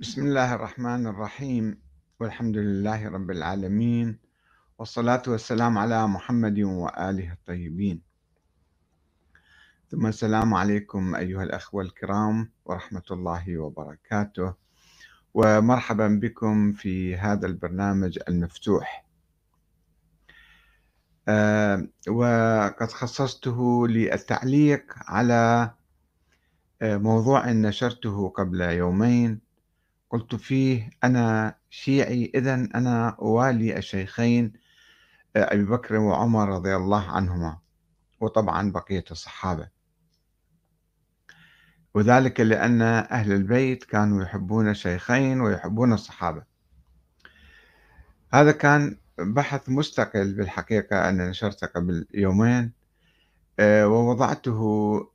[0.00, 1.78] بسم الله الرحمن الرحيم
[2.20, 4.18] والحمد لله رب العالمين
[4.78, 8.02] والصلاة والسلام على محمد وآله الطيبين.
[9.90, 14.54] ثم السلام عليكم أيها الأخوة الكرام ورحمة الله وبركاته
[15.34, 19.06] ومرحبا بكم في هذا البرنامج المفتوح.
[21.28, 25.70] آه، وقد خصصته للتعليق على
[26.82, 29.49] آه، موضوع نشرته قبل يومين.
[30.10, 34.52] قلت فيه أنا شيعي إذا أنا أوالي الشيخين
[35.36, 37.58] آه، أبي بكر وعمر رضي الله عنهما
[38.20, 39.68] وطبعا بقية الصحابة.
[41.94, 46.42] وذلك لأن أهل البيت كانوا يحبون الشيخين ويحبون الصحابة.
[48.32, 52.72] هذا كان بحث مستقل بالحقيقة أنا نشرته قبل يومين
[53.58, 55.10] آه، ووضعته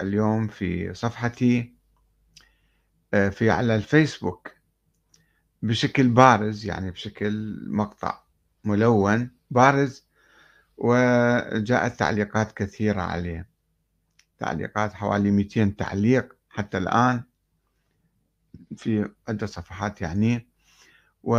[0.00, 1.79] اليوم في صفحتي.
[3.10, 4.52] في على الفيسبوك
[5.62, 8.22] بشكل بارز يعني بشكل مقطع
[8.64, 10.06] ملون بارز
[10.76, 13.48] وجاءت تعليقات كثيرة عليه.
[14.38, 17.22] تعليقات حوالي 200 تعليق حتى الآن
[18.76, 20.48] في عدة صفحات يعني.
[21.22, 21.36] و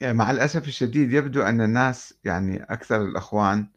[0.00, 3.68] يعني الأسف الشديد يبدو أن الناس يعني أكثر الأخوان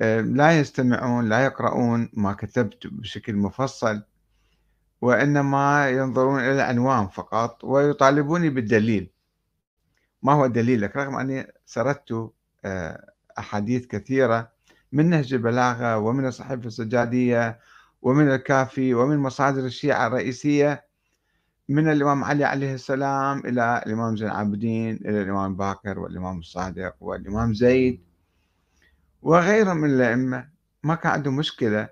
[0.00, 4.02] آه، لا يستمعون لا يقرؤون ما كتبت بشكل مفصل.
[5.00, 9.10] وإنما ينظرون إلى العنوان فقط ويطالبوني بالدليل.
[10.22, 12.30] ما هو دليلك رغم أني سردت
[12.64, 14.50] آه، أحاديث كثيرة
[14.92, 17.58] من نهج البلاغة ومن الصحيفة السجادية
[18.02, 20.84] ومن الكافي ومن مصادر الشيعة الرئيسية
[21.68, 27.54] من الإمام علي عليه السلام إلى الإمام زين العابدين إلى الإمام باكر والإمام الصادق والإمام
[27.54, 28.00] زيد
[29.22, 30.48] وغيرهم من الأئمة.
[30.82, 31.88] ما كان عندهم مشكلة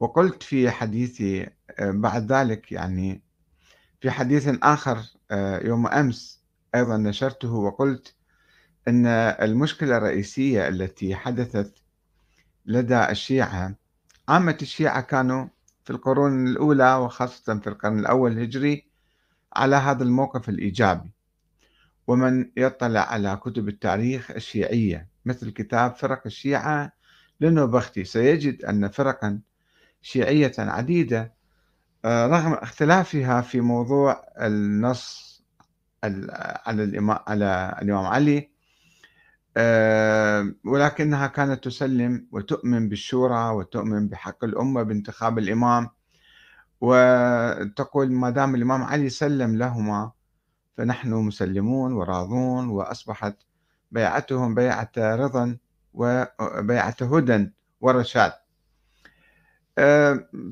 [0.00, 1.42] وقلت في حديثي
[1.78, 3.22] آه، بعد ذلك يعني
[4.00, 4.98] في حديث آخر
[5.30, 6.42] آه، يوم أمس
[6.74, 8.14] أيضا نشرته وقلت
[8.88, 11.82] أن المشكلة الرئيسية التي حدثت
[12.66, 13.74] لدى الشيعة
[14.28, 15.46] عامة الشيعة كانوا
[15.84, 18.86] في القرون الأولى وخاصة في القرن الأول الهجري
[19.52, 21.10] على هذا الموقف الإيجابي.
[22.06, 26.92] ومن يطلع على كتب التاريخ الشيعية مثل كتاب فرق الشيعة
[27.40, 29.40] للنوبختي سيجد أن فرقا
[30.02, 31.32] شيعية عديدة.
[32.04, 35.30] آه، رغم اختلافها في موضوع النص
[36.66, 38.50] على الإمام على الإمام علي
[39.56, 45.88] آه، ولكنها كانت تسلم وتؤمن بالشورى وتؤمن بحق الأمة بانتخاب الإمام.
[46.80, 50.12] وتقول ما دام الإمام علي سلم لهما
[50.76, 53.36] فنحن مسلمون وراضون وأصبحت
[53.90, 55.56] بيعتهم بيعة رضا
[55.94, 57.50] وبيعة هدى
[57.80, 58.32] ورشاد.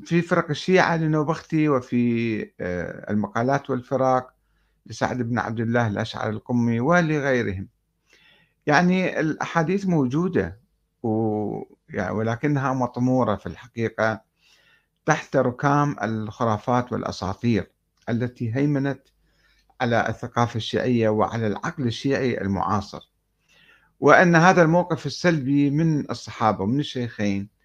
[0.05, 4.34] في فرق الشيعة لنوبختي وفي آه، المقالات والفرق
[4.87, 7.69] لسعد بن عبد الله الأشعر القمي ولغيرهم
[8.67, 10.61] يعني الأحاديث موجودة.
[11.91, 14.21] يعني ولكنها مطمورة في الحقيقة
[15.06, 17.71] تحت ركام الخرافات والأساطير
[18.09, 19.03] التي هيمنت
[19.81, 23.12] على الثقافة الشيعية وعلى العقل الشيعي المعاصر
[24.00, 27.57] وأن هذا الموقف السلبي من الصحابة ومن الشيخين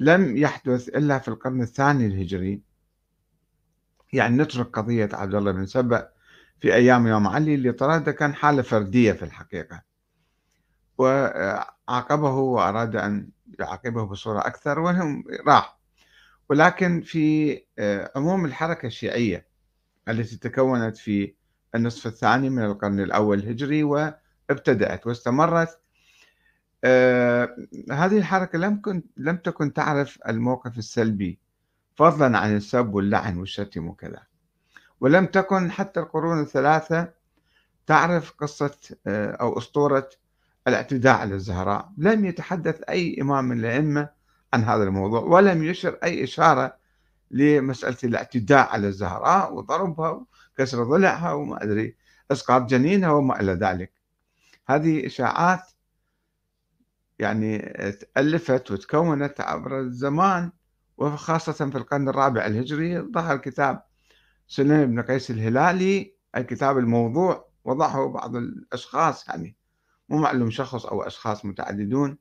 [0.00, 2.62] لم يحدث إلا في القرن الثاني الهجري.
[4.12, 6.08] يعني نترك قضية عبد الله بن سبأ
[6.60, 9.82] في أيام يوم علي اللي طرده كان حالة فردية في الحقيقة.
[10.98, 13.28] وعاقبه وأراد أن
[13.60, 15.80] يعاقبه بصورة أكثر وهم راح.
[16.48, 19.46] ولكن في آه، عموم الحركة الشيعية
[20.08, 21.34] التي تكونت في
[21.74, 25.78] النصف الثاني من القرن الأول الهجري وابتدأت واستمرت
[26.84, 27.29] آه
[27.92, 31.38] هذه الحركة لم كن لم تكن تعرف الموقف السلبي
[31.96, 34.22] فضلا عن السب واللعن والشتم وكذا.
[35.00, 37.12] ولم تكن حتى القرون الثلاثة
[37.86, 40.08] تعرف قصة آه أو أسطورة
[40.68, 41.92] الاعتداء على الزهراء.
[41.98, 44.08] لم يتحدث أي إمام من الأئمة
[44.54, 46.76] عن هذا الموضوع ولم يشر أي إشارة
[47.30, 51.96] لمسألة الاعتداء على الزهراء وضربها وكسر ضلعها وما أدري
[52.32, 53.92] إسقاط جنينها وما إلى ذلك.
[54.68, 55.62] هذه إشاعات
[57.20, 57.58] يعني
[57.92, 60.52] تألفت وتكونت عبر الزمان
[60.98, 63.82] وخاصة في القرن الرابع الهجري ظهر كتاب
[64.48, 69.56] سليم بن قيس الهلالي الكتاب الموضوع وضعه بعض الأشخاص يعني
[70.08, 72.18] مو معلوم شخص أو أشخاص متعددون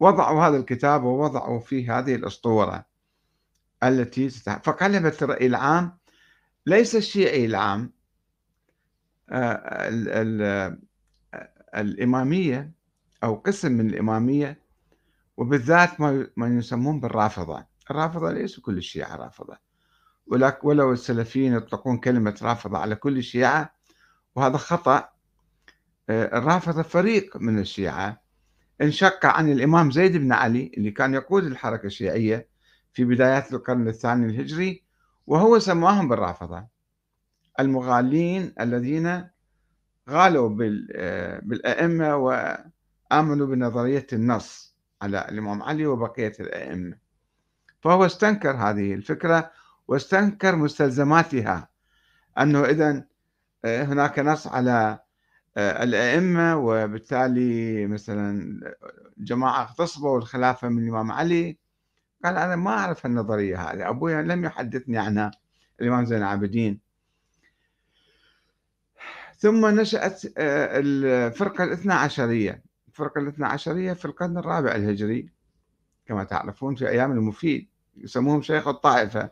[0.00, 2.84] وضعوا هذا الكتاب ووضعوا فيه هذه الأسطورة
[3.82, 5.98] التي فقلبت الرأي العام.
[6.66, 7.92] ليس الشيعي العام
[9.30, 10.76] آه،
[11.74, 12.75] الإمامية
[13.24, 14.60] أو قسم من الإمامية
[15.36, 17.66] وبالذات ما ما يسمون بالرافضة.
[17.90, 19.58] الرافضة ليسوا كل الشيعة رافضة.
[20.62, 23.74] ولو السلفيين يطلقون كلمة رافضة على كل الشيعة
[24.34, 25.08] وهذا خطأ.
[26.08, 28.22] آه، الرافضة فريق من الشيعة.
[28.80, 32.48] انشق عن الإمام زيد بن علي اللي كان يقود الحركة الشيعية
[32.92, 34.84] في بدايات القرن الثاني الهجري
[35.26, 36.66] وهو سماهم بالرافضة.
[37.60, 39.28] المغالين الذين
[40.10, 40.58] غالوا
[40.92, 42.16] آه، بالأئمة
[43.10, 46.98] وآمنوا بنظرية النص على الإمام علي وبقية الأئمة.
[47.80, 49.50] فهو استنكر هذه الفكرة
[49.88, 51.68] واستنكر مستلزماتها
[52.38, 53.04] أنه إذا
[53.64, 54.98] آه، هناك نص على
[55.56, 58.60] آه، الأئمة وبالتالي مثلا
[59.18, 61.58] جماعة اغتصبوا الخلافة من الإمام علي.
[62.24, 65.30] قال أنا ما أعرف النظرية هذه أبوي لم يحدثني عنها
[65.80, 66.80] الإمام زين العابدين.
[69.38, 72.65] ثم نشأت آه، الفرقة الاثنى عشرية.
[72.96, 75.28] الفرقة الاثنى عشرية في القرن الرابع الهجري
[76.06, 79.30] كما تعرفون في أيام المفيد يسموهم شيخ الطائفة.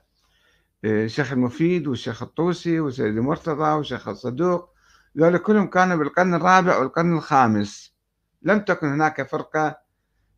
[0.85, 4.71] الشيخ آه، المفيد والشيخ الطوسي وسيد المرتضى والشيخ الصدوق
[5.19, 7.95] ذولا كلهم كانوا بالقرن الرابع والقرن الخامس.
[8.43, 9.79] لم تكن هناك فرقة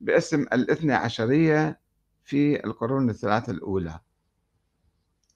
[0.00, 1.80] باسم الاثنى عشرية
[2.24, 4.00] في القرون الثلاثة الأولى.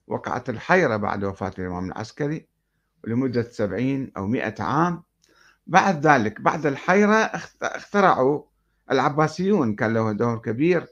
[0.07, 2.47] وقعت الحيرة بعد وفاة الإمام العسكري
[3.07, 5.03] لمدة سبعين أو مئة عام
[5.71, 7.15] بعد ذلك بعد الحيرة
[7.61, 8.43] اخترعوا
[8.91, 10.87] العباسيون كان له دور كبير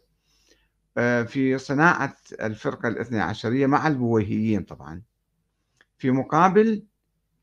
[0.98, 5.02] آه، في صناعة الفرقة الاثنى عشرية مع البويهيين طبعا
[5.98, 6.86] في مقابل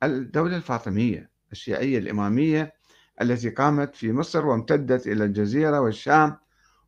[0.03, 2.75] الدولة الفاطمية الشيعية الإمامية
[3.21, 6.37] التي قامت في مصر وامتدت إلى الجزيرة والشام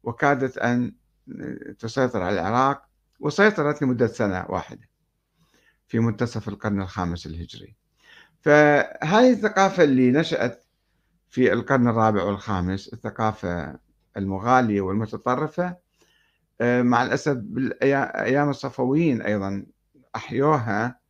[0.02, 0.94] وكادت أن
[1.78, 2.82] تسيطر على العراق
[3.20, 4.88] وسيطرت لمدة سنة واحدة
[5.88, 7.77] في منتصف القرن الخامس الهجري.
[8.48, 10.64] فهذه الثقافة اللي نشأت
[11.28, 13.78] في القرن الرابع والخامس الثقافة
[14.16, 15.76] المغالية والمتطرفة
[16.60, 19.66] آه، مع الأسف بالأيام الصفويين أيضا
[20.16, 21.00] أحيوها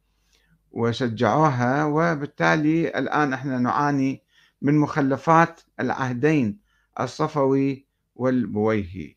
[0.73, 4.23] وشجعوها وبالتالي الآن إحنا نعاني
[4.62, 6.58] من مخلفات العهدين
[7.00, 9.17] الصفوي والبويهي.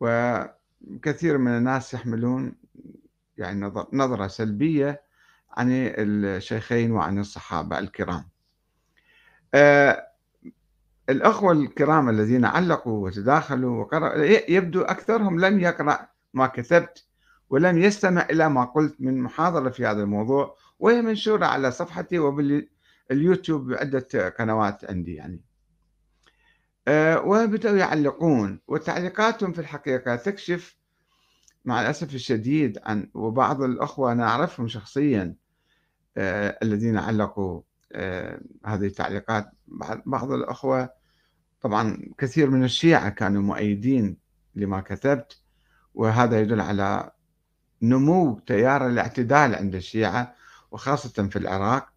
[0.00, 2.54] وكثير من الناس يحملون
[3.38, 5.05] يعني نظرة سلبية
[5.56, 8.28] عن الشيخين وعن الصحابة الكرام.
[9.54, 10.06] آه
[11.08, 17.06] الأخوة الكرام الذين علقوا وتداخلوا وقرأوا يبدو أكثرهم لم يقرأ ما كتبت
[17.50, 23.70] ولم يستمع إلى ما قلت من محاضرة في هذا الموضوع وهي منشورة على صفحتي وباليوتيوب
[23.70, 25.40] بعدة قنوات عندي يعني.
[26.88, 30.76] آه وبدأوا يعلقون وتعليقاتهم في الحقيقة تكشف
[31.64, 35.34] مع الأسف الشديد عن وبعض الأخوة أنا أعرفهم شخصيا
[36.18, 37.60] الذين علقوا
[37.92, 39.50] آه هذه التعليقات.
[40.06, 40.90] بعض الأخوة
[41.60, 44.16] طبعا كثير من الشيعة كانوا مؤيدين
[44.54, 45.40] لما كتبت
[45.94, 47.10] وهذا يدل على
[47.82, 50.34] نمو تيار الاعتدال عند الشيعة
[50.70, 51.88] وخاصة في العراق.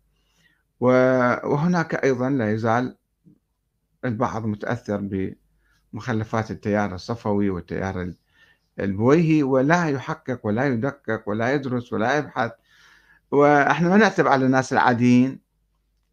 [0.80, 2.98] وهناك أيضا لا يزال
[4.06, 5.36] البعض متأثر
[5.94, 8.13] بمخلفات التيار الصفوي والتيار
[8.80, 12.51] البويهي ولا يحقق ولا يدقق ولا يدرس ولا يبحث
[13.31, 15.39] وإحنا ما نعتب على الناس العاديين.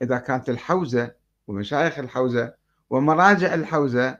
[0.03, 1.15] إذا كانت الحوزة
[1.47, 2.55] ومشايخ الحوزة
[2.91, 4.19] ومراجع الحوزة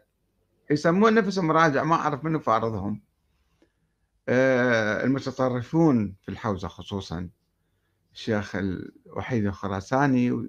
[0.71, 3.03] يسمون نفسهم مراجع ما أعرف منو فارضهم.
[4.29, 7.29] آه، المتطرفون في الحوزة خصوصا.
[8.15, 10.49] الشيخ الوحيد الخراساني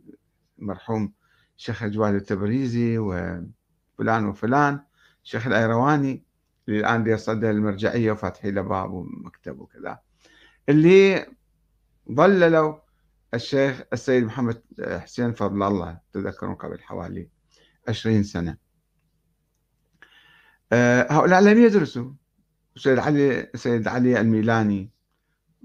[0.59, 1.13] المرحوم
[1.57, 4.79] الشيخ جواد التبريزي وفلان وفلان.
[5.23, 6.23] الشيخ الأيرواني
[6.67, 9.99] اللي الآن يصدر المرجعية وفاتحين له باب ومكتب وكذا.
[10.69, 11.25] اللي
[12.11, 12.75] ضللوا
[13.33, 17.29] الشيخ السيد محمد حسين فضل الله تذكرون قبل حوالي
[17.87, 18.57] عشرين سنة.
[20.71, 22.11] آه، هؤلاء لم يدرسوا.
[22.75, 24.91] السيد علي السيد علي الميلاني.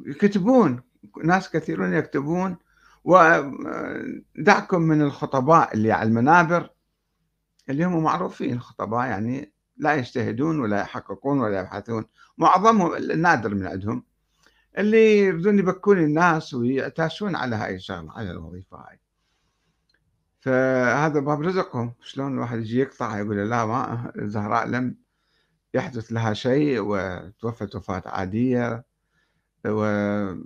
[0.07, 0.83] يكتبون
[1.25, 2.57] ناس كثيرون يكتبون
[3.05, 6.71] ودعكم من الخطباء اللي على المنابر.
[7.69, 12.05] اللي هم معروفين خطباء يعني لا يجتهدون ولا يحققون ولا يبحثون.
[12.39, 14.12] معظمهم النادر من عندهم.
[14.79, 19.01] اللي يريدون يبكون الناس ويعتاشون على هاي الشغلة على الوظيفة هاي.
[20.41, 21.95] فهذا باب رزقهم.
[22.01, 24.97] شلون الواحد يجي يقطع يقول لا ما الزهراء لم
[25.75, 28.85] يحدث لها شيء وتوفت وفاة عادية
[29.67, 30.43] وما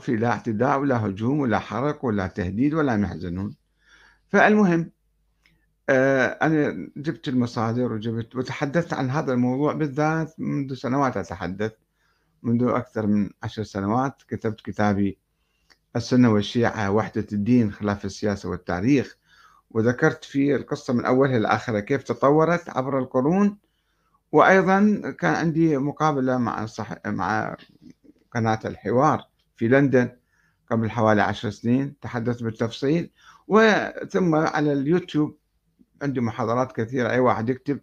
[0.00, 3.56] في لا اعتداء ولا هجوم ولا حرق ولا تهديد ولا يحزنون
[4.28, 4.90] فالمهم
[5.88, 11.72] آه، أنا جبت المصادر وجبت وتحدثت عن هذا الموضوع بالذات منذ سنوات أتحدث.
[12.44, 15.18] منذ أكثر من عشر سنوات كتبت كتابي
[15.96, 19.16] السنة والشيعة وحدة الدين خلاف السياسة والتاريخ.
[19.70, 23.58] وذكرت في القصة من أولها لآخرها كيف تطورت عبر القرون.
[24.32, 26.94] وأيضا كان عندي مقابلة مع صح...
[27.06, 27.56] مع
[28.34, 30.16] قناة الحوار في لندن
[30.70, 31.98] قبل حوالي عشر سنين.
[32.00, 33.10] تحدث بالتفصيل.
[33.48, 35.36] وثم على اليوتيوب
[36.02, 37.10] عنده محاضرات كثيرة.
[37.10, 37.80] أي واحد يكتب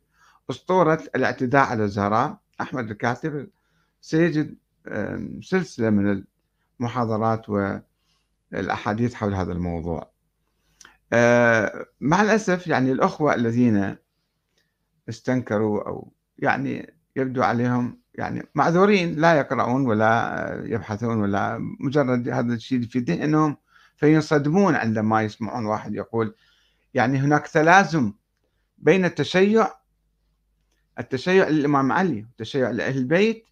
[0.50, 3.48] أسطورة الاعتداء على الزهراء أحمد الكاتب
[4.02, 4.56] سيجد
[5.42, 6.24] سلسلة من
[6.80, 7.46] المحاضرات
[8.52, 10.12] والأحاديث حول هذا الموضوع.
[11.14, 13.96] آه، مع الأسف يعني الأخوة الذين
[15.10, 22.82] استنكروا أو يعني يبدو عليهم يعني معذورين لا يقرؤون ولا يبحثون ولا مجرد هذا الشيء
[22.82, 23.58] في ذهنهم
[23.96, 26.36] فينصدمون عندما يسمعون واحد يقول.
[26.94, 28.14] يعني هناك تلازم
[28.78, 29.68] بين التشيع
[31.00, 33.46] التشيع للإمام علي والتشيع لأهل البيت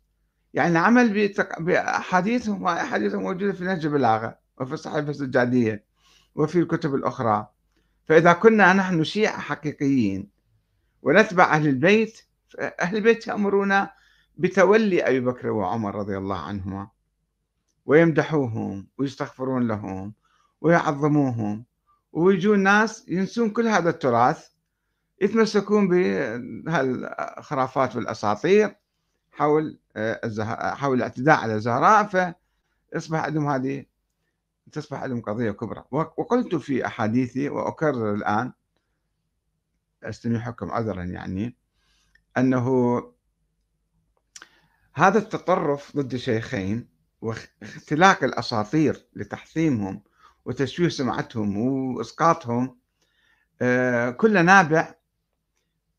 [0.53, 5.83] يعني العمل بأحاديثهم وأحاديثهم موجودة في نهج البلاغة وفي الصحيفة السجادية
[6.35, 7.47] وفي الكتب الأخرى.
[8.07, 10.29] فإذا كنا نحن شيعة حقيقيين
[11.01, 12.21] ونتبع أهل البيت
[12.59, 13.87] أهل البيت يأمرون
[14.37, 16.87] بتولي أبي بكر وعمر رضي الله عنهما
[17.85, 20.13] ويمدحوهم ويستغفرون لهم
[20.61, 21.65] ويعظموهم
[22.11, 24.47] ويجون ناس ينسون كل هذا التراث
[25.21, 28.75] يتمسكون بهالخرافات والأساطير.
[29.39, 32.33] حول آه، حول الاعتداء على الزهراء
[32.93, 33.85] فيصبح عندهم هذه
[34.71, 35.83] تصبح عندهم قضية كبرى.
[35.91, 38.53] وقلت في أحاديثي وأكرر الآن
[40.03, 41.57] استميحكم عذرا يعني
[42.37, 42.97] أنه
[44.93, 46.87] هذا التطرف ضد الشيخين
[47.21, 50.01] واختلاق الأساطير لتحطيمهم
[50.45, 52.77] وتشويه سمعتهم وإسقاطهم
[53.61, 54.95] آه، كله نابع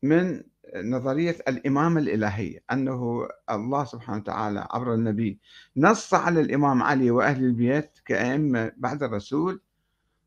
[0.03, 0.43] من
[0.75, 5.39] نظرية الإمامة الإلهية أنه الله سبحانه وتعالى عبر النبي
[5.77, 9.61] نص على الإمام علي وأهل البيت كأئمة بعد الرسول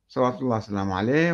[0.08, 1.32] صلوات الله وسلامه عليه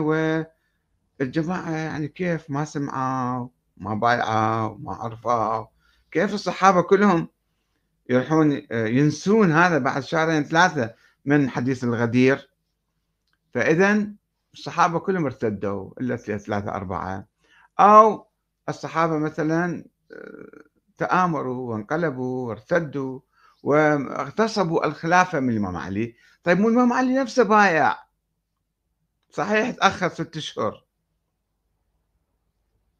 [1.20, 5.66] والجماعة يعني كيف ما سمعوا ما بايعوا ما عرفوا
[6.10, 7.28] كيف الصحابة كلهم
[8.10, 12.50] يروحون ينسون هذا بعد شهرين ثلاثة من حديث الغدير.
[13.54, 14.06] فإذا
[14.54, 17.26] الصحابة كلهم ارتدوا إلا ثلاثة أربعة.
[17.80, 18.29] أو
[18.70, 20.62] الصحابة مثلا آه،
[20.98, 23.20] تآمروا وانقلبوا وارتدوا
[23.62, 26.14] واغتصبوا الخلافة من الإمام علي.
[26.44, 27.96] طيب مو الإمام علي نفسه بايع.
[29.30, 30.84] صحيح تأخر ست أشهر.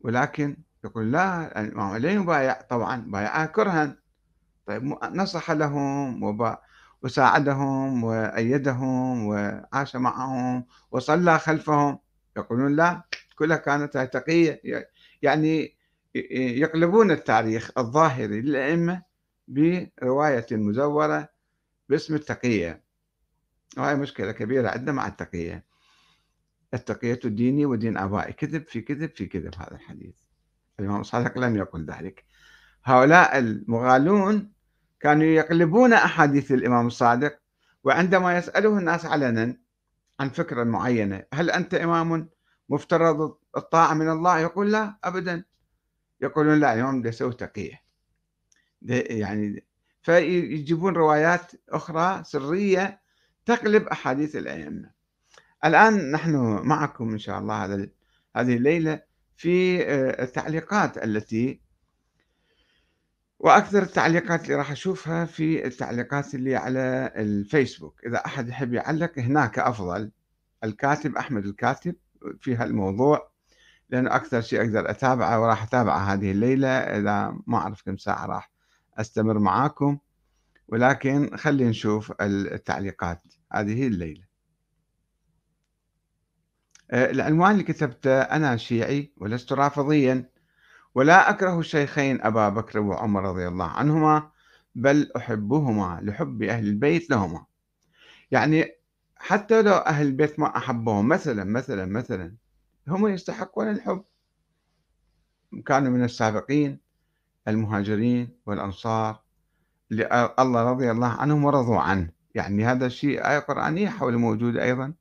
[0.01, 2.61] ولكن يقول لا الإمام علي بايع.
[2.61, 3.97] طبعا بايع كرها.
[4.67, 6.23] طيب نصح لهم
[7.03, 11.99] وساعدهم وأيدهم وعاش معهم وصلى خلفهم.
[12.37, 13.03] يقولون لا
[13.39, 14.61] كلها كانت تقية.
[15.23, 15.77] يعني
[16.35, 19.03] يقلبون التاريخ الظاهري للأئمة
[19.49, 21.29] برواية مزورة
[21.89, 22.85] باسم التقية.
[23.77, 25.65] وهي مشكلة كبيرة عندنا مع التقية.
[26.75, 28.33] التقية ديني ودين آبائي.
[28.33, 30.15] كذب في كذب في كذب هذا الحديث.
[30.81, 32.25] الإمام الصادق لم يقل ذلك.
[32.85, 34.53] هؤلاء المغالون
[35.01, 37.41] كانوا يقلبون أحاديث الإمام الصادق
[37.85, 39.57] وعندما يسأله الناس علنا
[40.21, 42.29] عن فكرة معينة هل أنت إمام
[42.69, 45.45] مفترض الطاعة من الله؟ يقول لا أبدا.
[46.21, 47.83] يقولون لا اليوم يسوي تقية.
[48.83, 49.65] يعني
[50.03, 53.01] فيجيبون روايات أخرى سرية
[53.47, 54.91] تقلب أحاديث الأئمة.
[55.65, 57.89] الآن نحن معكم إن شاء الله هذا
[58.37, 59.03] هذه الليلة
[59.37, 61.61] في آه، التعليقات التي
[63.39, 68.07] وأكثر التعليقات اللي راح أشوفها في التعليقات اللي على الفيسبوك.
[68.07, 70.11] إذا أحد يحب يعلق هناك أفضل
[70.65, 71.95] الكاتب أحمد الكاتب
[72.41, 73.30] في هالموضوع.
[73.91, 78.51] لأنه أكثر شيء أقدر أتابعه وراح اتابعه هذه الليلة إذا ما أعرف كم ساعة راح
[78.99, 79.99] أستمر معاكم.
[80.69, 83.23] ولكن خلينا نشوف التعليقات.
[83.53, 84.25] هذه الليلة.
[86.91, 90.31] آه، العنوان اللي كتبته أنا شيعي ولست رافضيا.
[90.95, 94.31] ولا أكره الشيخين أبا بكر وعمر رضي الله عنهما
[94.75, 97.47] بل أحبهما لحب أهل البيت لهما.
[98.31, 98.65] يعني
[99.17, 102.35] حتى لو أهل البيت ما أحبهم مثلا مثلا مثلا
[102.89, 104.05] هم يستحقون الحب.
[105.67, 106.81] كانوا من السابقين
[107.49, 109.23] المهاجرين والأنصار
[110.39, 112.11] الله رضي الله عنهم ورضوا عنه.
[112.35, 114.95] يعني هذا الشيء آية قرآنية حول موجود أيضا.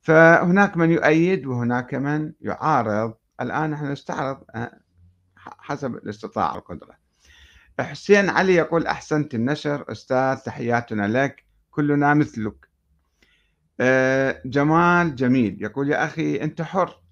[0.00, 3.14] فهناك من يؤيد وهناك من يعارض.
[3.40, 4.44] الآن نحن نستعرض
[5.36, 7.00] حسب الاستطاعة والقدرة.
[7.80, 12.69] حسين علي يقول أحسنت النشر أستاذ تحياتنا لك كلنا مثلك.
[14.44, 15.62] جمال جميل.
[15.62, 17.02] يقول يا أخي أنت حر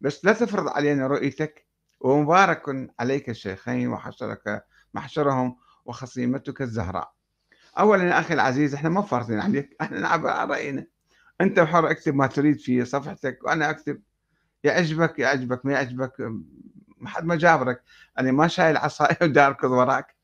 [0.00, 1.66] بس لا تفرض علينا رؤيتك
[2.00, 2.62] ومبارك
[3.00, 4.64] عليك الشيخين وحشرك
[4.94, 7.12] محشرهم وخصيمتك الزهراء.
[7.78, 10.86] اولا يا أخي العزيز إحنا ما فارضين عليك إحنا نعبر عن رأينا.
[11.40, 14.02] أنت حر اكتب ما تريد في صفحتك وأنا أكتب.
[14.64, 16.12] يعجبك يعجبك ما يعجبك
[16.98, 17.82] ما حد ما جابرك.
[18.18, 20.16] أنا ما شايل عصايه وداركض وراك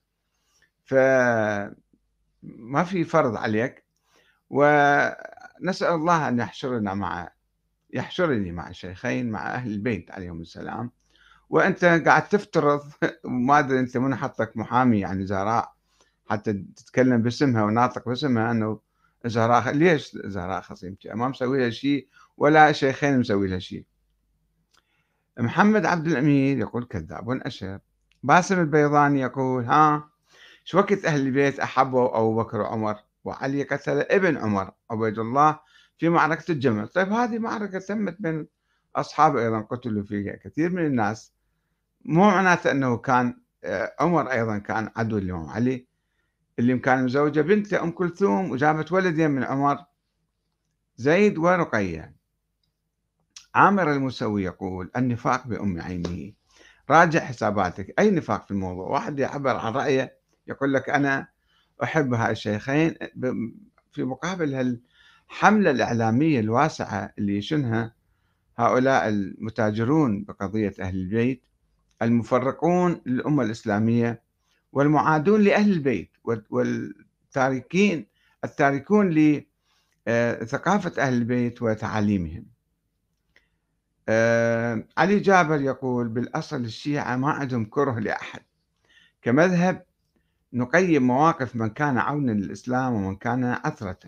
[0.85, 0.95] ف
[2.43, 3.85] ما في فرض عليك.
[5.63, 7.31] ونسأل الله أن يحشرنا مع
[7.91, 10.91] يحشرني مع الشيخين مع أهل البيت عليهم السلام.
[11.51, 12.81] وأنت قاعد تفترض
[13.25, 15.73] وما أدري أنت من حطك محامي يعني زهراء
[16.27, 18.81] حتى تتكلم باسمها وناطق باسمها أنه
[19.27, 23.85] زهراء ليش زهراء خصيمتي ما مسوي لها شيء ولا شيخين مسوي لها شيء.
[25.39, 27.79] محمد عبد الأمير يقول كذاب أشر.
[28.23, 30.09] باسم البيضاني يقول ها
[30.65, 35.61] شو وقت أهل البيت أحبوا أبو بكر وعمر؟ وعلي قتل ابن عمر عبيد الله
[35.99, 38.49] في معركة الجمل طيب هذه معركة تمت بين
[38.97, 41.33] أصحاب أيضا قتلوا فيها كثير من الناس.
[42.05, 45.87] مو معناته أنه كان آه، عمر أيضا كان عدو الإمام علي
[46.59, 49.85] اللي كان مزوجة بنته أم كلثوم وجابت ولدين من عمر
[50.97, 52.17] زيد ورقية.
[53.55, 56.33] عامر المسوي يقول النفاق بأم عينه.
[56.91, 57.95] راجع حساباتك.
[57.99, 61.32] أي نفاق في الموضوع؟ واحد يعبر عن رأيه يقول لك أنا
[61.83, 62.95] أحب هاي الشيخين
[63.93, 64.79] في مقابل
[65.31, 67.95] الحملة الإعلامية الواسعة اللي يشنها
[68.57, 71.43] هؤلاء المتاجرون بقضية أهل البيت
[72.03, 74.23] المفرقون للأمة الإسلامية
[74.73, 76.11] والمعادون لأهل البيت
[76.51, 78.07] والتاركين
[78.45, 82.47] التاركون لثقافة أهل البيت وتعاليمهم.
[84.09, 88.41] آه، علي جابر يقول بالأصل الشيعة ما عندهم كره لأحد.
[89.23, 89.85] كمذهب
[90.53, 93.99] نقيم مواقف من كان عونا للإسلام ومن كان عثرة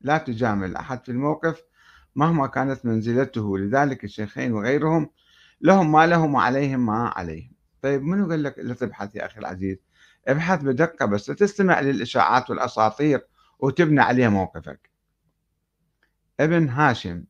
[0.00, 1.64] لا تجامل أحد في الموقف
[2.16, 3.58] مهما كانت منزلته.
[3.58, 5.10] لذلك الشيخين وغيرهم
[5.60, 7.52] لهم ما لهم وعليهم ما عليهم.
[7.82, 9.76] طيب منو قال لك لا تبحث يا أخي العزيز؟
[10.28, 13.26] ابحث بدقة بس لا تستمع للإشاعات والأساطير
[13.58, 14.90] وتبني عليها موقفك.
[16.40, 17.24] ابن هاشم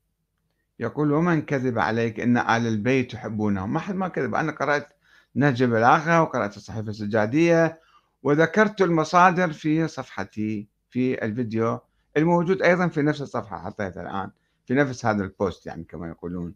[0.79, 4.35] يقول ومن كذب عليك إن آل البيت يحبونهم ما حد ما كذب.
[4.35, 4.89] أنا قرأت
[5.35, 7.81] نهج البلاغة وقرأت الصحيفة السجادية
[8.23, 11.81] وذكرت المصادر في صفحتي في الفيديو
[12.17, 14.31] الموجود أيضا في نفس الصفحة حطيتها الآن
[14.67, 16.54] في نفس هذا البوست يعني كما يقولون.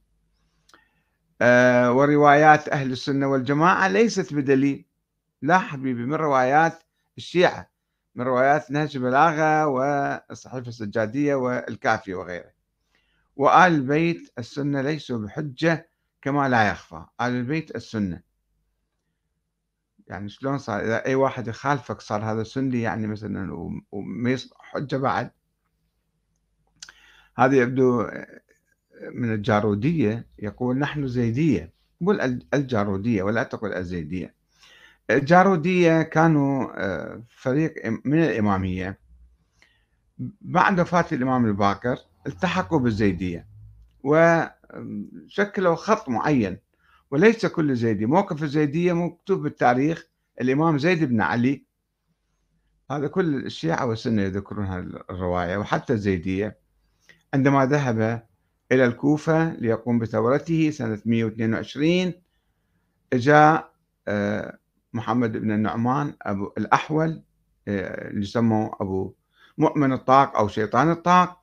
[1.42, 4.84] آه وروايات أهل السنة والجماعة ليست بدليل.
[5.42, 6.82] لا حبيبي من روايات
[7.16, 7.70] الشيعة
[8.14, 12.50] من روايات نهج البلاغة والصحيفة السجادية والكافية وغيره
[13.36, 15.90] وآل البيت السنة ليسوا بحجة
[16.22, 17.04] كما لا يخفى.
[17.20, 18.22] آل البيت السنة.
[20.12, 23.52] يعني شلون صار؟ إذا أي واحد يخالفك صار هذا سني يعني مثلا
[23.92, 25.30] وما حجة بعد.
[27.38, 28.06] هذا يبدو
[29.12, 30.26] من الجارودية.
[30.38, 31.72] يقول نحن زيدية.
[32.00, 34.34] يقول الجارودية ولا تقول الزيدية.
[35.10, 38.98] الجارودية كانوا آه، فريق من الإمامية.
[40.40, 43.46] بعد وفاة الإمام الباكر التحقوا بالزيدية.
[44.04, 46.58] وشكلوا خط معين.
[47.12, 50.06] وليس كل زيدي موقف الزيدية مكتوب بالتاريخ
[50.40, 51.64] الإمام زيد بن علي.
[52.90, 54.66] هذا كل الشيعة والسنة يذكرون
[55.10, 56.58] الرواية وحتى الزيدية.
[57.34, 58.26] عندما ذهب
[58.72, 62.12] إلى الكوفة ليقوم بثورته سنة 122
[63.12, 63.72] جاء
[64.08, 64.58] آه،
[64.92, 67.22] محمد بن النعمان أبو الأحول
[67.68, 69.14] آه، اللي يسموه أبو
[69.58, 71.42] مؤمن الطاق أو شيطان الطاق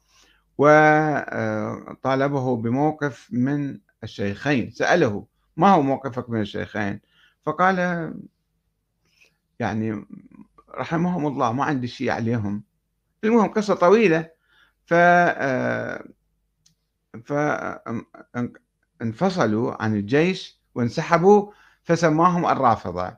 [0.57, 4.71] وطالبه بموقف من الشيخين.
[4.71, 5.25] سأله
[5.57, 6.99] ما هو موقفك من الشيخين؟
[7.45, 8.13] فقال
[9.59, 10.05] يعني
[10.75, 12.63] رحمهم الله ما عندي شيء عليهم.
[13.23, 14.29] المهم قصة طويلة.
[14.85, 14.93] ف
[18.99, 21.51] فانفصلوا عن الجيش وانسحبوا
[21.83, 23.17] فسماهم الرافضة.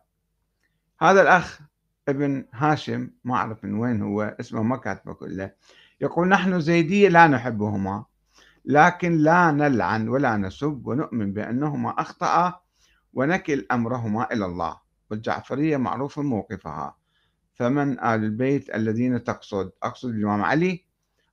[1.02, 1.60] هذا الأخ
[2.08, 5.52] ابن هاشم ما أعرف من وين هو اسمه ما كاتبه كله
[6.02, 8.06] يقول نحن زيدية لا نحبهما.
[8.66, 12.62] لكن لا نلعن ولا نسب ونؤمن بأنهما أخطأ
[13.14, 14.78] ونكل أمرهما إلى الله.
[15.12, 16.96] والجعفرية معروف موقفها.
[17.56, 20.86] فمن آل البيت الذين تقصد؟ أقصد الإمام علي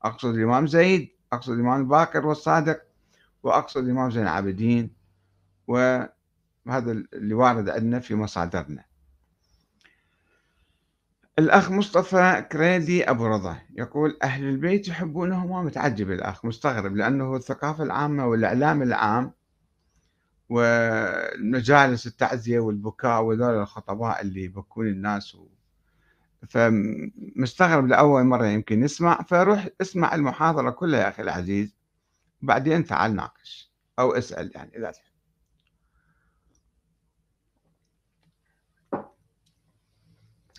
[0.03, 2.83] أقصد الإمام زيد أقصد الإمام الباكر والصادق
[3.43, 4.91] وأقصد الإمام زين العابدين.
[5.67, 6.11] وهذا
[7.13, 8.85] اللي وارد عندنا في مصادرنا.
[11.39, 18.27] الأخ مصطفى كريدي أبو رضا يقول أهل البيت يحبونهما متعجب الأخ مستغرب لأنه الثقافة العامة
[18.27, 19.33] والإعلام العام
[20.49, 25.49] ومجالس التعزية والبكاء وذول الخطباء اللي يبكون الناس و...
[26.49, 31.77] فمستغرب لأول مرة يمكن يسمع فروح اسمع المحاضرة كلها يا أخي العزيز
[32.43, 35.08] وبعدين تعال ناقش أو اسأل يعني إذا تحب.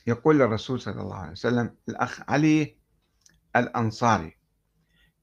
[0.10, 2.78] يقول الرسول صلى الله عليه وسلم الأخ علي
[3.56, 4.38] الأنصاري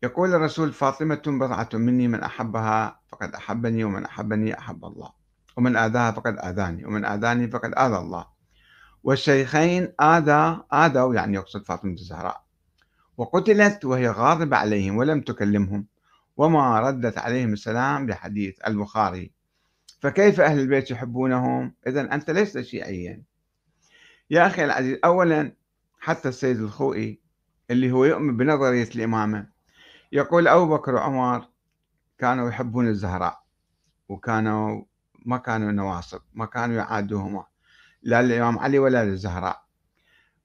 [0.02, 5.10] يقول الرسول فاطمة بضعة مني من أحبها فقد أحبني ومن أحبني أحب الله
[5.56, 8.26] ومن آذاها فقد آذاني ومن آذاني فقد آذى الله.
[9.02, 12.42] والشيخين آذى آذوا يعني يقصد فاطمة الزهراء
[13.16, 15.86] وقتلت وهي غاضبة عليهم ولم تكلمهم
[16.36, 19.32] وما ردت عليهم السلام بحديث البخاري.
[20.00, 23.22] فكيف أهل البيت يحبونهم؟ إذا أنت لست شيعيا
[24.30, 25.52] يا أخي العزيز أولا
[25.98, 27.20] حتى السيد الخوئي
[27.70, 29.48] اللي هو يؤمن بنظرية الإمامة
[30.12, 31.48] يقول أبو بكر وعمر
[32.18, 33.42] كانوا يحبون الزهراء
[34.08, 34.84] وكانوا
[35.26, 37.44] ما كانوا نواصب ما كانوا يعادوهما
[38.02, 39.66] لا للإمام علي ولا للزهراء.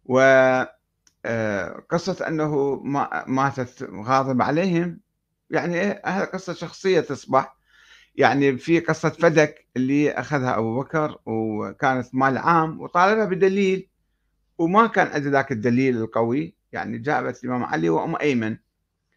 [0.06, 0.66] وقصة
[1.26, 2.82] آه، أنه
[3.28, 5.00] ماتت غاضب عليهم
[5.50, 7.58] يعني هذا قصة شخصية تصبح
[8.16, 13.90] يعني في قصة فدك اللي أخذها أبو بكر وكانت مال عام وطالبها بدليل
[14.58, 18.58] وما كان عنده ذاك الدليل القوي يعني جابت الإمام علي وأم أيمن.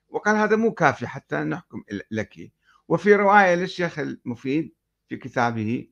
[0.08, 2.52] وقال هذا مو كافي حتى نحكم لك.
[2.88, 4.74] وفي رواية للشيخ المفيد
[5.08, 5.88] في كتابه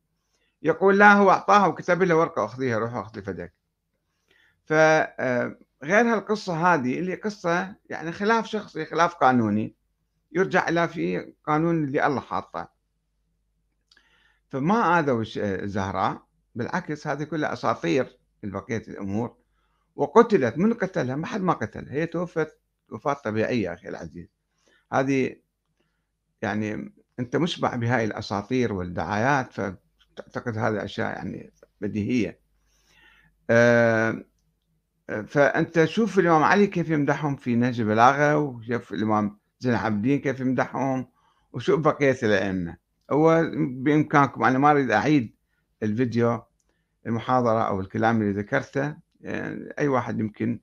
[0.62, 3.54] يقول لا هو أعطاها وكتب له ورقة أخذيها روح أخذي فدك.
[4.64, 9.74] فغير آه، هالقصة هذه اللي قصة يعني خلاف شخصي خلاف قانوني
[10.32, 12.68] يرجع إلى في قانون اللي الله حاطه.
[14.52, 16.22] فما آذوا الزهراء
[16.54, 19.36] بالعكس هذه كلها أساطير بقية الأمور.
[19.96, 21.92] وقتلت من قتلها؟ ما حد ما قتلها.
[21.92, 22.58] هي توفت
[22.90, 24.28] وفاة طبيعية أخي العزيز.
[24.92, 25.36] هذه
[26.42, 32.40] يعني أنت مشبع بهاي الأساطير والدعايات فتعتقد هذه أشياء يعني بديهية.
[33.50, 34.24] أه
[35.26, 41.08] فأنت شوف الإمام علي كيف يمدحهم في نهج بلاغة وشوف الإمام زين العابدين كيف يمدحهم
[41.52, 42.81] وشوف بقية الأئمة.
[43.12, 45.34] هو بإمكانكم أنا ما أريد أعيد
[45.82, 46.42] الفيديو
[47.06, 50.60] المحاضرة أو الكلام اللي ذكرته يعني أي واحد يمكن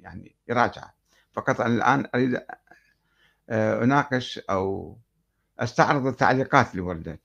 [0.00, 0.94] يعني يراجعه.
[1.32, 2.40] فقط أنا الآن أريد
[3.50, 4.96] آه، أناقش أو
[5.60, 7.20] أستعرض التعليقات اللي وردت.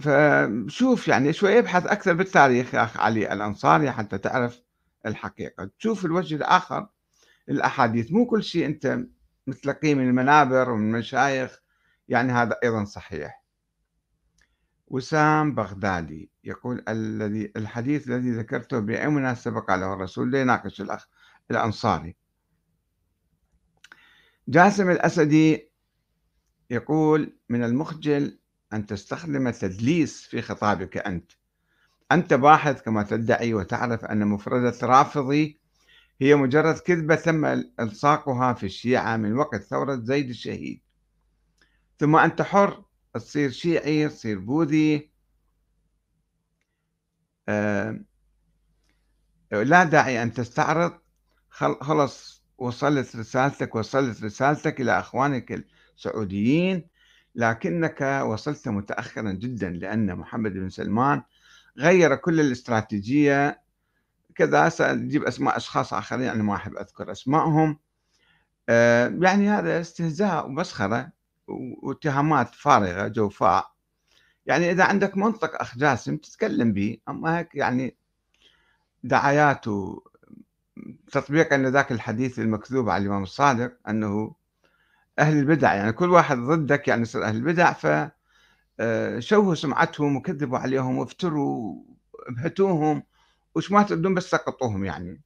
[0.00, 4.62] فشوف يعني شوي ابحث أكثر بالتاريخ يا أخ علي الأنصاري حتى تعرف
[5.06, 5.70] الحقيقة.
[5.78, 6.86] تشوف الوجه الآخر
[7.48, 8.12] الأحاديث.
[8.12, 8.98] مو كل شيء أنت
[9.46, 11.60] متلقيه من المنابر ومن المشايخ
[12.08, 13.44] يعني هذا أيضا صحيح.
[14.88, 21.06] وسام بغدادي يقول الذي الحديث الذي ذكرته بأي مناسبة قاله الرسول ليناقش الأخ
[21.50, 22.16] الأنصاري.
[24.48, 25.70] جاسم الأسدي
[26.70, 28.38] يقول من المخجل
[28.72, 31.32] أن تستخدم التدليس في خطابك أنت.
[32.12, 35.60] أنت باحث كما تدعي وتعرف أن مفردة رافضي
[36.20, 37.44] هي مجرد كذبة تم
[37.80, 40.82] إلصاقها في الشيعة من وقت ثورة زيد الشهيد.
[41.98, 42.84] ثم أنت حر
[43.14, 45.10] تصير شيعي تصير بوذي.
[47.48, 48.00] آه
[49.52, 50.98] لا داعي أن تستعرض.
[51.50, 55.64] خلص وصلت رسالتك وصلت رسالتك إلى أخوانك
[55.96, 56.88] السعوديين.
[57.34, 61.22] لكنك وصلت متأخرا جدا لأن محمد بن سلمان
[61.78, 63.62] غير كل الاستراتيجية.
[64.34, 67.78] كذا سأجيب أسماء أشخاص آخرين أنا ما أحب أذكر أسمائهم.
[68.68, 71.17] آه، يعني هذا استهزاء ومسخرة.
[71.82, 73.72] واتهامات فارغة جوفاء
[74.46, 77.96] يعني إذا عندك منطق أخ جاسم تتكلم به أما هيك يعني
[79.04, 84.34] دعايات وتطبيقا لذاك الحديث المكذوب على الإمام الصادق أنه
[85.18, 88.10] أهل البدع يعني كل واحد ضدك يعني يصير أهل البدع ف
[88.80, 91.82] آه، شوهوا سمعتهم وكذبوا عليهم وافتروا
[92.28, 93.02] ابهتوهم
[93.54, 95.22] وش ما تردون بس سقطوهم يعني.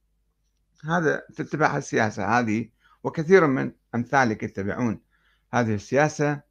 [0.85, 2.69] هذا تتبع السياسة هذه
[3.03, 5.01] وكثير من أمثالك يتبعون.
[5.53, 6.41] هذه السياسة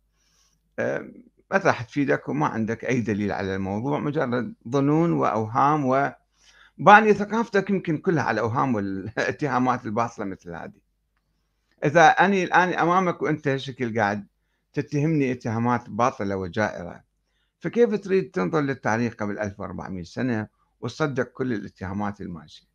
[0.79, 7.99] ما راح تفيدك وما عندك أي دليل على الموضوع مجرد ظنون وأوهام وباني ثقافتك يمكن
[7.99, 10.81] كلها على الأوهام والاتهامات الباطلة مثل هذه.
[11.85, 14.27] إذا أنا الآن أمامك وأنت هالشكل قاعد
[14.73, 17.05] تتهمني اتهامات باطلة وجائرة
[17.61, 20.49] فكيف تريد تنظر للتاريخ قبل 1400 سنة
[20.81, 22.67] وتصدق كل الاتهامات الماشية؟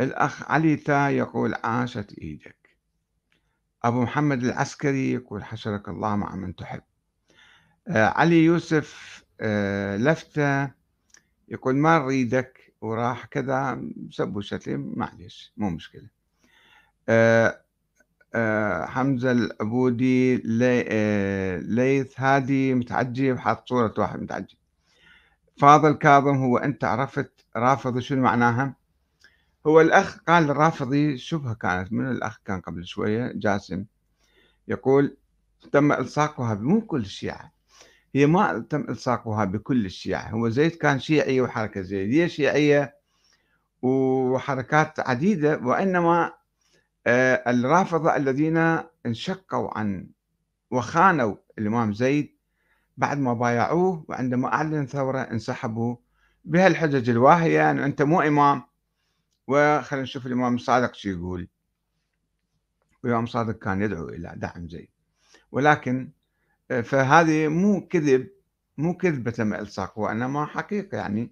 [0.00, 2.55] الأخ علي تا يقول عاشت إيدك.
[3.86, 6.82] أبو محمد العسكري يقول حشرك الله مع من تحب.
[7.88, 10.70] آه علي يوسف آه لفتة
[11.48, 16.08] يقول ما نريدك وراح كذا سب وشتم معلش مو مشكلة.
[17.08, 17.60] آه
[18.86, 20.82] حمزة العبودي لي
[21.62, 24.56] ليث هادي متعجب حاط صورة واحد متعجب.
[25.60, 28.74] فاضل كاظم هو أنت عرفت رافضي شنو معناها؟
[29.66, 33.84] هو الأخ قال الرافضي شبهة كانت من الأخ كان قبل شوية جاسم.
[34.68, 35.16] يقول
[35.72, 37.52] تم إلصاقها بمو كل الشيعة
[38.14, 40.30] هي ما تم إلصاقها بكل الشيعة.
[40.30, 42.96] هو زيد كان شيعي وحركة زيدية شيعية
[43.82, 46.32] وحركات عديدة وإنما
[47.06, 50.08] آه، الرافضة الذين انشقوا عن
[50.70, 52.36] وخانوا الإمام زيد
[52.96, 55.96] بعد ما بايعوه وعندما أعلن ثورة انسحبوا
[56.44, 58.62] بهالحجج الواهية أنه أنت مو إمام.
[59.46, 61.48] وخلينا نشوف الإمام الصادق شو يقول.
[63.02, 64.88] والإمام الصادق كان يدعو إلى دعم زيد
[65.52, 66.10] ولكن
[66.70, 68.28] آه، فهذه مو كذب
[68.78, 71.30] مو كذبة تم إلصاق وإنما حقيقة يعني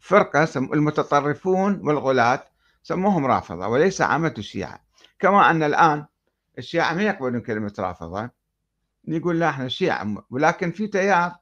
[0.00, 2.44] فرقة المتطرفون والغلاة
[2.82, 4.80] سموهم رافضة وليس عامة الشيعة.
[5.18, 6.06] كما أن الآن
[6.58, 8.30] الشيعة ما يقبلون كلمة رافضة.
[9.08, 11.32] يقول لا إحنا شيعة ولكن في تيار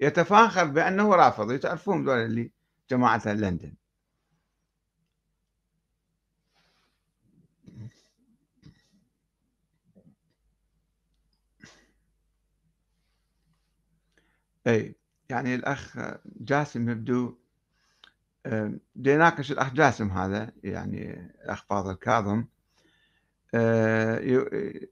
[0.00, 2.50] يتفاخر بأنه رافضي تعرفون دول اللي
[2.90, 3.74] جماعة لندن.
[14.70, 14.94] اي
[15.30, 15.98] يعني الأخ
[16.40, 17.38] جاسم يبدو
[18.96, 22.44] يناقش الأخ جاسم هذا يعني الأخ فاضل كاظم.
[23.54, 24.20] آه،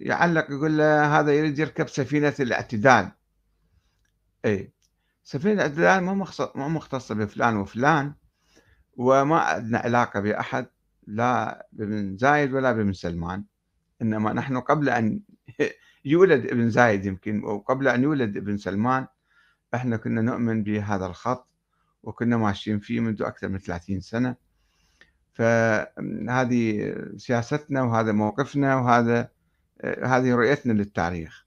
[0.01, 3.13] يعلق يقول له هذا يريد يركب سفينة الاعتدال.
[4.45, 4.73] اي
[5.25, 8.15] سفينة الاعتدال مو مو مختصة بفلان وفلان
[8.97, 10.67] وما عندنا علاقة بأحد
[11.07, 13.45] لا بابن زايد ولا بابن سلمان.
[14.03, 15.21] إنما نحن قبل أن
[16.05, 19.07] يولد ابن زايد يمكن وقبل أن يولد ابن سلمان
[19.75, 21.49] إحنا كنا نؤمن بهذا الخط
[22.03, 24.37] وكنا ماشيين فيه منذ أكثر من 30 سنة.
[25.33, 29.29] فهذه سياستنا وهذا موقفنا وهذا
[29.85, 31.47] هذه رؤيتنا للتاريخ.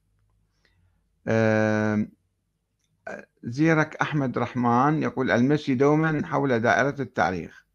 [3.43, 7.65] زيرك أحمد رحمن يقول المشي دوما حول دائرة التاريخ.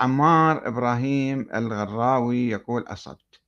[0.00, 3.40] عمار إبراهيم الغراوي يقول أصبت.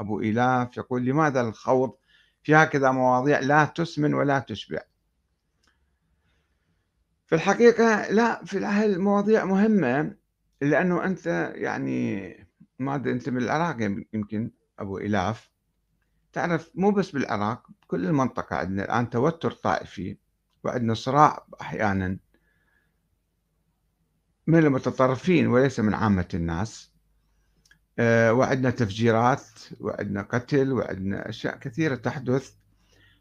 [0.00, 1.94] أبو إلاف يقول لماذا الخوض
[2.42, 4.80] في هكذا مواضيع لا تسمن ولا تشبع.
[7.26, 10.14] في الحقيقة لا في المواضيع مهمة
[10.60, 12.28] لأنه أنت يعني
[12.78, 13.76] ما أدري أنت من العراق
[14.12, 15.50] يمكن أبو إلاف.
[16.32, 20.18] تعرف مو بس بالعراق كل المنطقة عندنا الآن توتر طائفي
[20.64, 22.18] وعندنا صراع أحيانا
[24.46, 26.91] من المتطرفين وليس من عامة الناس.
[28.00, 29.42] وعندنا تفجيرات
[29.80, 32.52] وعندنا قتل وعندنا أشياء كثيرة تحدث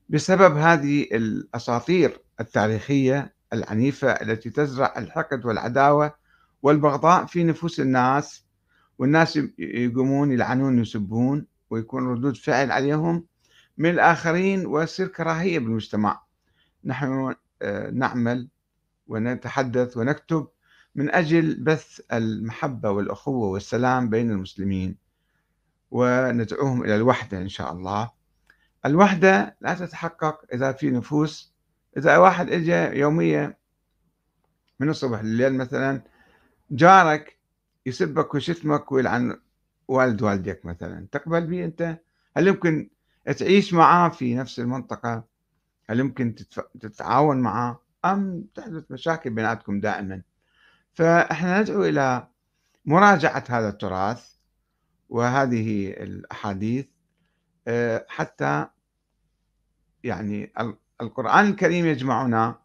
[0.09, 6.13] بسبب هذه الأساطير التاريخية العنيفة التي تزرع الحقد والعداوة
[6.63, 8.45] والبغضاء في نفوس الناس.
[8.99, 13.25] والناس يقومون يلعنون يسبون ويكون ردود فعل عليهم
[13.77, 16.21] من الآخرين ويصير كراهية بالمجتمع.
[16.85, 18.47] نحن آه، نعمل
[19.07, 20.47] ونتحدث ونكتب
[20.95, 24.97] من أجل بث المحبة والأخوة والسلام بين المسلمين
[25.91, 28.11] وندعوهم إلى الوحدة إن شاء الله.
[28.85, 31.53] الوحدة لا تتحقق إذا في نفوس
[31.97, 33.57] إذا واحد إجا يومية
[34.79, 36.01] من الصبح لليل مثلا
[36.71, 37.37] جارك
[37.85, 39.39] يسبك ويشتمك ويلعن
[39.87, 41.07] والد والدك مثلا.
[41.11, 41.99] تقبل به أنت؟
[42.37, 42.89] هل يمكن
[43.37, 45.23] تعيش معاه في نفس المنطقة؟
[45.89, 46.35] هل يمكن
[46.79, 50.21] تتعاون معه أم تحدث مشاكل بيناتكم دائما؟
[50.93, 52.27] فإحنا ندعو إلى
[52.85, 54.31] مراجعة هذا التراث
[55.09, 56.85] وهذه الأحاديث
[57.67, 58.67] آه، حتى
[60.03, 60.53] يعني
[61.01, 62.59] القرآن الكريم يجمعنا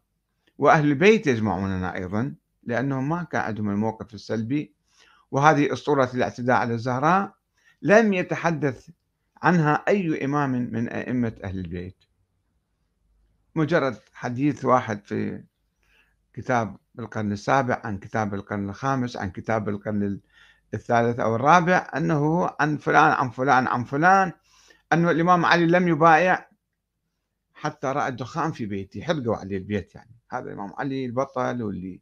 [0.57, 4.73] وأهل البيت يجمعوننا أيضا لأنهم ما كان عندهم الموقف السلبي.
[5.31, 7.33] وهذه أسطورة الاعتداء على الزهراء
[7.81, 8.89] لم يتحدث
[9.41, 12.03] عنها أي إمام من أئمة أهل البيت.
[13.55, 15.43] مجرد حديث واحد في
[16.37, 20.19] كتاب القرن السابع عن كتاب القرن الخامس عن كتاب القرن
[20.73, 24.31] الثالث أو الرابع أنه عن فلان عن فلان عن فلان
[24.93, 26.47] أنه الإمام علي لم يبايع
[27.53, 29.01] حتى رأى الدخان في بيته.
[29.01, 30.15] حرقوا عليه البيت يعني.
[30.31, 32.01] هذا الإمام علي البطل واللي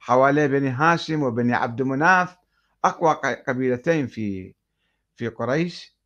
[0.00, 2.36] حواليه بني هاشم وبني عبد مناف
[2.84, 3.14] أقوى
[3.48, 4.54] قبيلتين في
[5.16, 5.96] في قريش.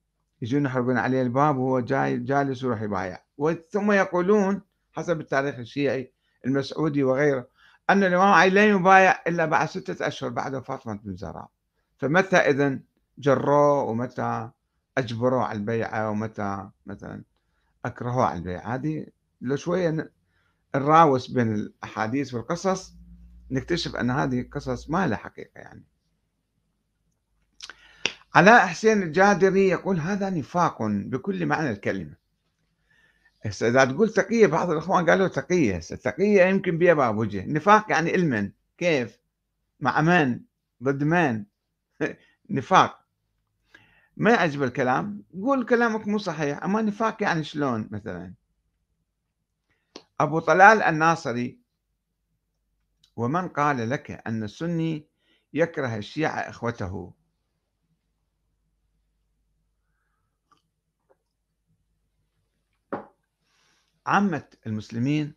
[0.42, 3.22] يجون يحرقون عليه الباب وهو جاي جالس يروح يبايع.
[3.70, 4.62] ثم يقولون
[4.92, 6.12] حسب التاريخ الشيعي
[6.46, 7.48] المسعودي وغيره
[7.92, 11.48] أن الإمام علي لا يبايع إلا بعد ستة أشهر بعد وفاة فاطمة بن زهراء
[11.98, 12.78] فمتى إذا
[13.18, 14.50] جروه ومتى
[14.98, 17.22] أجبروه على البيعة ومتى مثلا
[17.84, 19.06] أكرهوه على البيعة؟ هذه
[19.40, 20.10] لو شوية
[20.74, 22.94] نراوس بين الأحاديث والقصص
[23.50, 25.84] نكتشف أن هذه قصص ما لها حقيقة يعني.
[28.34, 32.19] علاء حسين الجادري يقول هذا نفاق بكل معنى الكلمة.
[33.42, 35.76] هسه إذا تقول تقية بعض الإخوان قالوا تقية.
[35.76, 37.44] هسه التقية يمكن بها باب وجه.
[37.46, 39.18] نفاق يعني علما كيف؟
[39.80, 40.40] مع من؟
[40.82, 41.44] ضد من؟
[42.50, 43.00] نفاق.
[44.16, 46.64] ما يعجب الكلام؟ قول كلامك مو صحيح.
[46.64, 48.34] أما نفاق يعني شلون مثلا؟
[50.20, 51.60] أبو طلال الناصري
[53.16, 55.06] ومن قال لك أن السني
[55.54, 57.12] يكره الشيعة إخوته؟
[64.10, 65.34] عامة المسلمين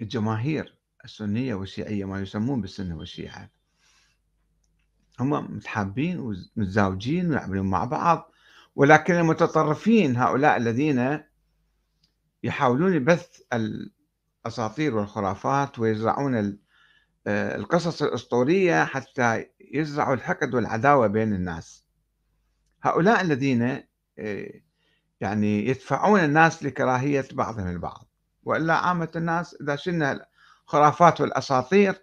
[0.00, 3.50] الجماهير السنية والشيعية ما يسمون بالسنة والشيعة
[5.20, 8.32] هم متحابين ومتزاوجين ويعملون مع بعض
[8.76, 11.20] ولكن المتطرفين هؤلاء الذين
[12.42, 16.58] يحاولون بث الأساطير والخرافات ويزرعون
[17.26, 21.84] آه، القصص الأسطورية حتى يزرعوا الحقد والعداوة بين الناس.
[22.82, 23.62] هؤلاء الذين
[24.18, 24.60] آه،
[25.22, 28.06] يعني يدفعون الناس لكراهية بعضهم البعض.
[28.44, 30.26] وإلا عامة الناس إذا شلنا
[30.64, 31.94] الخرافات والأساطير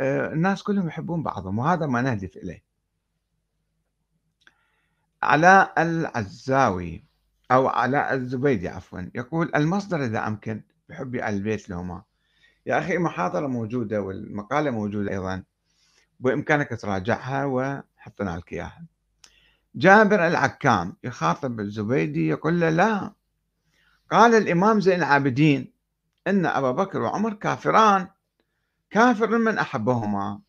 [0.00, 2.64] آه، الناس كلهم يحبون بعضهم وهذا ما نهدف إليه.
[5.22, 7.04] علاء العزاوي
[7.50, 12.02] أو علاء الزبيدي عفوا يقول المصدر إذا أمكن بحب آل البيت لهما.
[12.66, 15.42] يا أخي المحاضرة موجودة والمقالة موجودة أيضا
[16.20, 18.86] بإمكانك تراجعها وحطنا لك إياها
[19.76, 23.12] جابر العكام يخاطب الزبيدي يقول له لا.
[24.10, 25.72] قال الإمام زين العابدين
[26.26, 28.08] إن أبا بكر وعمر كافران
[28.90, 30.40] كافر من أحبهما.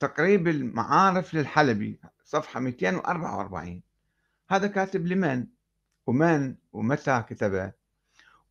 [0.00, 3.82] تقريب المعارف للحلبي صفحة 244
[4.50, 5.46] هذا كاتب لمن؟
[6.06, 7.72] ومن؟ ومتى كتبه؟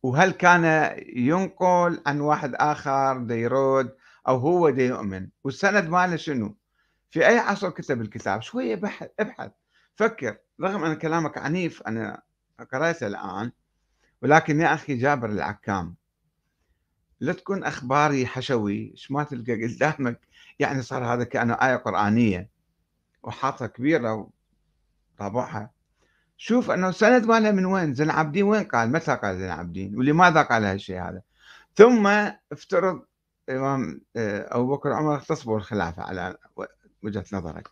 [0.02, 3.96] وهل كان ينقل عن واحد آخر ديرود
[4.28, 6.57] أو هو دي يؤمن؟ والسند ماله شنو؟
[7.10, 9.50] في أي عصر كتب الكتاب شوية بحث ابحث.
[9.96, 10.36] فكر.
[10.60, 12.22] رغم أن كلامك عنيف أنا
[12.72, 13.52] قرأته الآن
[14.22, 15.94] ولكن يا أخي جابر العكام.
[17.20, 20.20] لا تكون أخباري حشوي ما تلقى قدامك.
[20.58, 22.48] يعني صار هذا كأنه آية قرآنية
[23.22, 24.30] وحاطها كبيرة
[25.14, 25.70] وطابعها.
[26.36, 30.42] شوف أنه سند مالها من وين؟ زين عابدين وين قال؟ متى قال زين عابدين ولماذا
[30.42, 31.22] قال هالشيء هذا؟
[31.74, 32.06] ثم
[32.52, 33.02] افترض
[33.48, 36.36] الإمام آه، أبو بكر وعمر اغتصبوا الخلافة على
[37.02, 37.68] وجهة نظرك.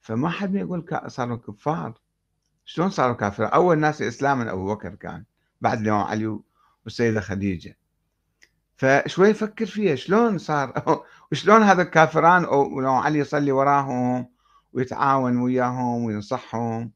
[0.00, 2.00] فما حد يقول صاروا كفار.
[2.64, 5.24] شلون صاروا كافرين؟ أول ناس إسلاما أبو بكر كان
[5.60, 6.38] بعد الإمام علي
[6.84, 7.78] والسيدة خديجة.
[8.76, 14.28] فشوي فكر فيها شلون صار؟ وشلون هذا الكافران؟ ولو علي يصلي وراهم
[14.72, 16.92] ويتعاون وياهم وينصحهم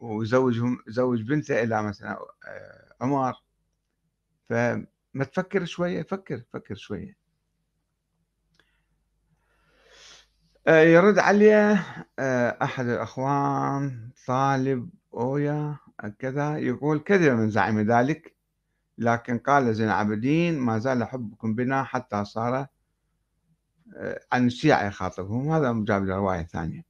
[0.00, 3.34] ويزوجهم يزوج بنته إلى مثلا آه، عمر.
[4.48, 7.16] فما تفكر شوية فكر فكر شوية
[10.53, 11.78] آه، يرد علي
[12.18, 15.76] آه، أحد الأخوان طالب أويا
[16.18, 18.34] كذا يقول كذب من زعم ذلك
[18.98, 22.66] لكن قال زين العابدين ما زال حبكم بنا حتى صار
[24.32, 25.50] عن الشيعة يخاطبهم.
[25.50, 26.84] هذا مجاب رواية ثانية.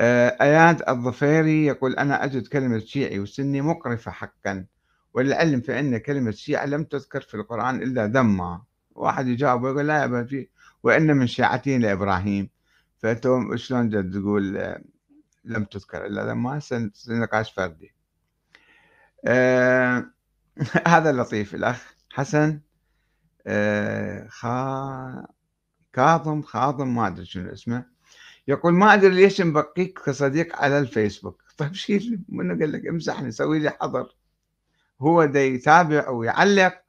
[0.00, 4.66] آه، أياد الظفيري يقول أنا أجد كلمة شيعي وسني مقرفة حقا
[5.14, 8.62] وللعلم فإن كلمة شيعة لم تذكر في القرآن إلا ذما.
[8.94, 10.46] واحد يجاوب ويقول لا يا
[10.82, 12.53] وإن من شيعتين لإبراهيم.
[13.04, 14.82] فأنتم شلون تقول آه،
[15.44, 16.60] لم تذكر؟ إلا ذما
[17.08, 17.94] نقاش فردي.
[19.26, 20.10] آه
[20.86, 22.60] هذا لطيف الأخ حسن.
[23.46, 25.26] آه خا
[25.92, 27.84] كاظم خاظم ما أدري شنو اسمه.
[28.48, 31.42] يقول ما أدري ليش مبقيك كصديق على الفيسبوك.
[31.58, 34.16] طيب شيل منو قال لك؟ امسحني سوي لي حظر.
[35.00, 36.82] هو دا يتابع ويعلق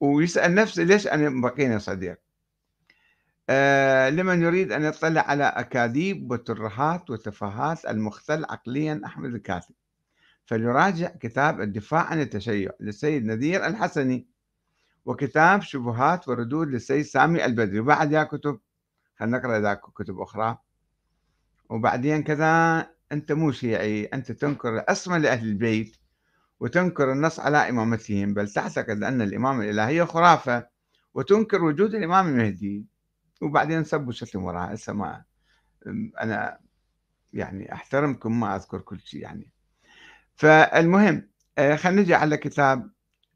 [0.00, 2.18] ويسأل نفسه ليش أنا مبقيني صديق.
[3.50, 9.74] آه لمن يريد أن يطلع على أكاذيب وترهات وتفاهات المختل عقليا أحمد الكاتب.
[10.46, 14.26] فليراجع كتاب الدفاع عن التشيع للسيد نذير الحسني
[15.04, 17.80] وكتاب شبهات وردود للسيد سامي البدري.
[17.80, 18.60] وبعد يا كتب
[19.18, 20.58] خلينا نقرأ ذاك كتب أخرى.
[21.70, 25.96] وبعدين كذا أنت مو شيعي أنت تنكر العصمة لأهل البيت
[26.60, 30.66] وتنكر النص على إمامتهم بل تعتقد أن الإمامة الإلهية خرافة
[31.14, 32.84] وتنكر وجود الإمام المهدي.
[33.40, 34.74] وبعدين سب وشتم وراها.
[34.74, 35.24] هسه ما
[36.20, 36.58] أنا
[37.32, 39.50] يعني أحترمكم ما أذكر كل شيء يعني.
[40.36, 42.90] فالمهم آه، خلينا نجي على كتاب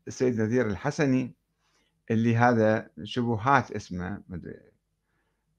[0.08, 1.34] السيد نذير الحسني
[2.10, 4.22] اللي هذا شبهات اسمه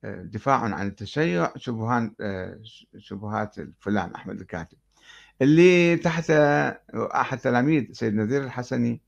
[0.03, 2.15] دفاع عن التشيع شبهان
[2.97, 4.77] شبهات فلان أحمد الكاتب.
[5.41, 6.29] اللي تحت
[6.95, 9.01] أحد تلاميذ سيد نذير الحسني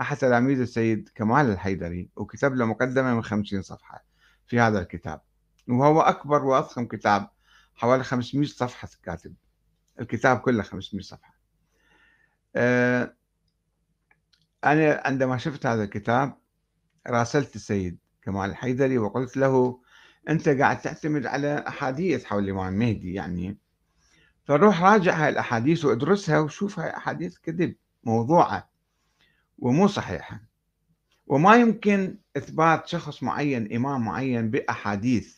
[0.00, 4.04] أحد تلاميذ السيد كمال الحيدري وكتب له مقدمة من 50 صفحة.
[4.46, 5.20] في هذا الكتاب
[5.68, 7.28] وهو أكبر وأضخم كتاب
[7.74, 9.34] حوالي 500 صفحة كاتب.
[10.00, 11.36] الكتاب كله 500 صفحة.
[12.56, 13.16] آه،
[14.64, 16.38] أنا عندما شفت هذا الكتاب
[17.06, 19.82] راسلت السيد كمال الحيدري وقلت له
[20.28, 23.58] أنت قاعد تعتمد على أحاديث حول الامام المهدي يعني.
[24.44, 27.74] فروح راجع هاي الأحاديث وادرسها وشوف هاي أحاديث كذب
[28.04, 28.70] موضوعة
[29.58, 30.40] ومو صحيحة.
[31.26, 35.36] وما يمكن إثبات شخص معين إمام معين بأحاديث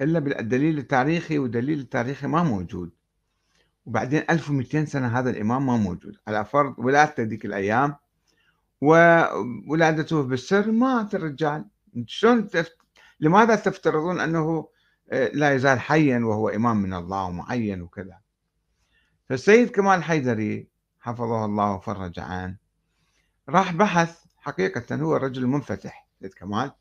[0.00, 2.90] إلا بالدليل التاريخي والدليل التاريخي ما موجود.
[3.86, 6.16] وبعدين 1200 سنة هذا الإمام ما موجود.
[6.28, 7.96] على فرض ولادته ذيك الأيام
[8.80, 11.64] وولادته بالسر مات الرجال.
[12.06, 12.76] شلون تفت...
[13.20, 14.68] لماذا تفترضون أنه
[15.10, 18.18] آه، لا يزال حيا وهو إمام من الله ومعين وكذا؟
[19.28, 20.68] فالسيد كمال حيدري
[21.00, 22.56] حفظه الله وفرج عنه
[23.48, 26.72] راح بحث حقيقة هو رجل منفتح سيد كمال.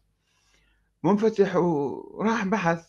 [1.04, 2.86] منفتح وراح بحث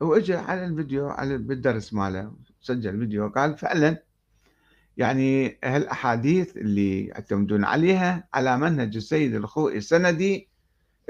[0.00, 4.02] واجى على الفيديو على بالدرس ماله سجل فيديو قال فعلا
[4.96, 10.48] يعني هالأحاديث اللي يعتمدون عليها على منهج السيد الخوئي السندي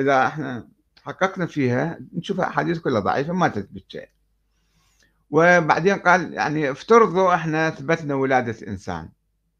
[0.00, 0.68] إذا إحنا
[1.02, 4.08] حققنا فيها نشوف أحاديث كلها ضعيفة ما تثبت شيء.
[5.30, 9.08] وبعدين قال يعني افترضوا إحنا أثبتنا ولادة إنسان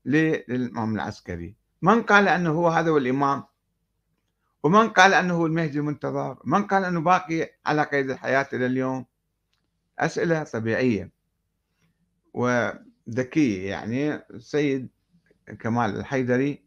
[0.04, 1.65] للإمام العسكري.
[1.82, 3.44] من قال أنه هو هذا هو الإمام؟
[4.62, 9.06] ومن قال أنه هو المهدي المنتظر؟ من قال أنه باقي على قيد الحياة إلى اليوم؟
[9.98, 11.12] أسئلة طبيعية
[12.34, 14.14] وذكية يعني.
[14.14, 14.88] السيد
[15.60, 16.66] كمال الحيدري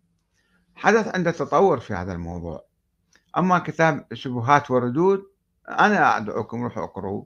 [0.76, 2.66] حدث عنده تطور في هذا الموضوع.
[3.38, 5.24] أما كتاب شبهات وردود
[5.70, 7.26] أنا أدعوكم روحوا اقروا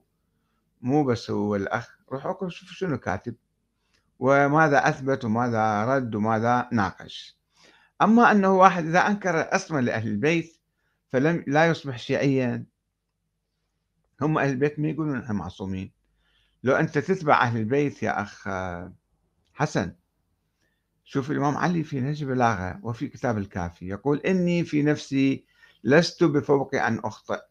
[0.81, 3.35] مو بس هو الأخ روحوا اقروا شوفوا شنو كاتب.
[4.19, 7.42] وماذا أثبت وماذا رد وماذا ناقش.
[8.03, 10.57] أما أنه واحد إذا أنكر أصلا لأهل البيت
[11.09, 12.65] فلم لا يصبح شيعيا
[14.21, 15.91] هم أهل البيت ما يقولون إحنا معصومين.
[16.63, 18.47] لو أنت تتبع أهل البيت يا أخ
[19.53, 19.95] حسن
[21.05, 25.45] شوف الإمام علي في نهج بلاغه وفي كتاب الكافي يقول إني في نفسي
[25.83, 27.41] لست بفوق أن أخطئ.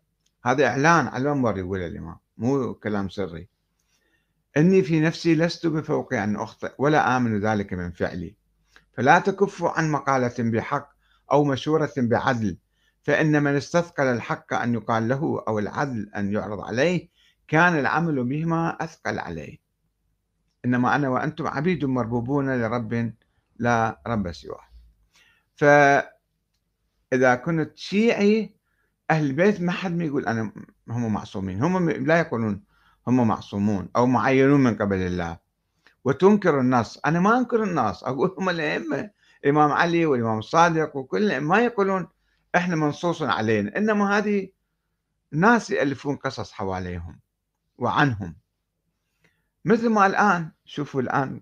[0.44, 3.48] هذا إعلان على المنبر يقول الإمام مو كلام سري.
[4.57, 8.41] إني في نفسي لست بفوق أن أخطئ ولا آمن ذلك من فعلي.
[8.93, 10.88] فلا تكفوا عن مقالة بحق
[11.32, 12.59] أو مشورة بعدل
[13.03, 17.09] فإن من استثقل الحق أن يقال له أو العدل أن يعرض عليه
[17.49, 19.59] كان العمل بهما أثقل عليه.
[20.64, 23.12] إنما أنا وأنتم عبيد مربوبون لرب
[23.57, 24.64] لا رب سواه.
[25.55, 28.55] فإذا كنت شيعي
[29.11, 30.53] أهل البيت ما حد يقول أنا
[30.88, 31.62] هم معصومين.
[31.62, 32.64] هم لا يقولون
[33.07, 35.38] هم معصومون أو معينون من قبل الله.
[36.05, 39.11] وتنكر النص أنا ما أنكر النص أقول هم الأئمة
[39.44, 42.09] الإمام علي والإمام الصادق وكل ما يقولون
[42.55, 44.48] إحنا منصوص علينا إنما هذه
[45.32, 47.20] ناس يألفون قصص حواليهم
[47.78, 48.36] وعنهم.
[49.64, 51.40] مثل ما الآن شوفوا الآن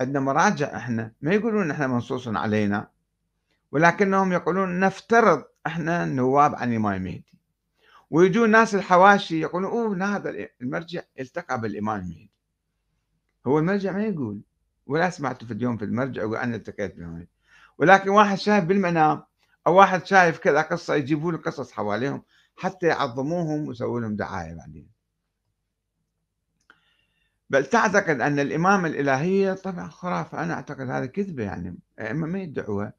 [0.00, 2.88] عندنا مراجع إحنا ما يقولون إحنا منصوص علينا
[3.72, 7.38] ولكنهم يقولون نفترض إحنا نواب عن الامام المهدي
[8.10, 12.30] ويجون ناس الحواشي يقولون أوه هذا المرجع التقى بالإمام المهدي
[13.46, 14.40] هو المرجع ما يقول.
[14.86, 17.26] ولا سمعت في اليوم في المرجع يقول أنا التقيت بالامام
[17.78, 19.22] ولكن واحد شاهد بالمنام
[19.66, 22.22] أو واحد شايف كذا قصة يجيبوا له قصص حواليهم
[22.56, 24.88] حتى يعظموهم ويسووا لهم دعاية بعدين.
[27.50, 30.42] بل تعتقد أن الإمامة الإلهية طبعا خرافة.
[30.42, 31.78] أنا أعتقد هذا كذبة يعني.
[32.00, 32.92] أئمة ما يدعوها.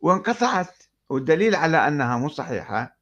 [0.00, 0.82] وانقطعت.
[1.08, 2.96] والدليل على أنها مو صحيحة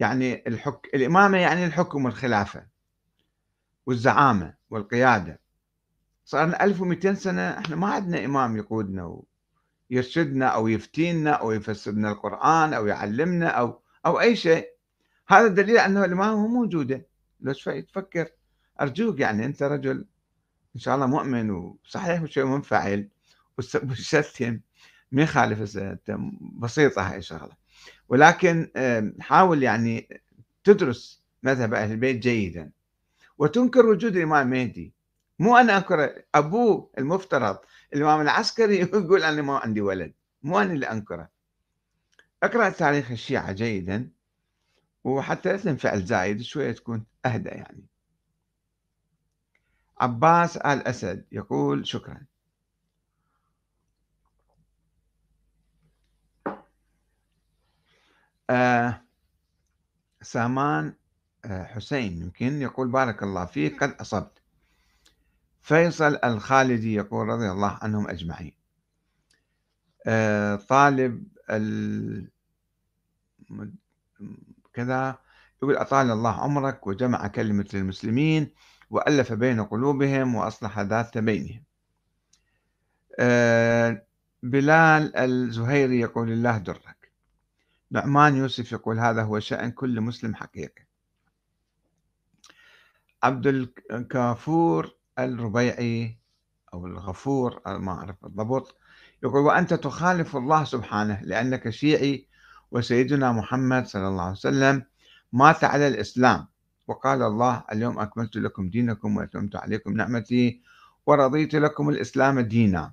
[0.00, 0.90] يعني الحك...
[0.94, 2.66] الإمامة يعني الحكم والخلافة
[3.86, 5.41] والزعامة والقيادة.
[6.24, 9.24] صار لنا 1200 سنة إحنا ما عندنا إمام يقودنا و...
[9.90, 14.68] يرشدنا أو يفتينا أو يفسرنا القرآن أو يعلمنا أو أو أي شيء.
[15.28, 17.06] هذا دليل أنه الإمامة موجودة.
[17.40, 18.28] لو تفكر
[18.80, 20.06] أرجوك يعني أنت رجل
[20.74, 23.08] إن شاء الله مؤمن وصحيح وشيء منفعل
[23.58, 24.60] وشتم.
[25.12, 25.78] ما يخالف
[26.58, 27.56] بسيطة هاي الشغلة.
[28.08, 28.70] ولكن
[29.20, 30.20] حاول يعني
[30.64, 32.70] تدرس مذهب أهل البيت جيدا.
[33.38, 34.92] وتنكر وجود الإمام المهدي
[35.42, 37.58] مو أنا أنكر أبوه المفترض
[37.94, 40.14] الإمام العسكري يقول أنا ما عندي ولد.
[40.42, 41.28] مو أنا اللي أنكره.
[42.42, 44.10] أقرأ تاريخ الشيعة جيدا
[45.04, 47.86] وحتى لا فعل زايد شوية تكون أهدى يعني.
[50.00, 52.26] عباس آل أسد يقول شكرا.
[58.50, 59.02] آه
[60.22, 60.94] سامان
[61.44, 64.41] آه حسين يمكن يقول بارك الله فيك قد أصبت.
[65.62, 68.52] فيصل الخالدي يقول رضي الله عنهم أجمعين.
[70.06, 72.28] آه، طالب ال...
[74.72, 75.18] كذا
[75.62, 78.50] يقول أطال الله عمرك وجمع كلمة المسلمين
[78.90, 81.64] وألف بين قلوبهم وأصلح ذات بينهم.
[83.18, 84.06] آه،
[84.42, 87.12] بلال الزهيري يقول الله درك.
[87.90, 90.86] نعمان يوسف يقول هذا هو شأن كل مسلم حقيقي.
[93.22, 93.46] عبد
[93.90, 96.18] الكافور الربيعي
[96.74, 98.76] أو الغفور ما أعرف بالضبط
[99.22, 102.28] يقول وأنت تخالف الله سبحانه لأنك شيعي
[102.70, 104.84] وسيدنا محمد صلى الله عليه وسلم
[105.32, 106.46] مات على الإسلام
[106.88, 110.62] وقال الله اليوم أكملت لكم دينكم وأتممت عليكم نعمتي
[111.06, 112.92] ورضيت لكم الإسلام دينا.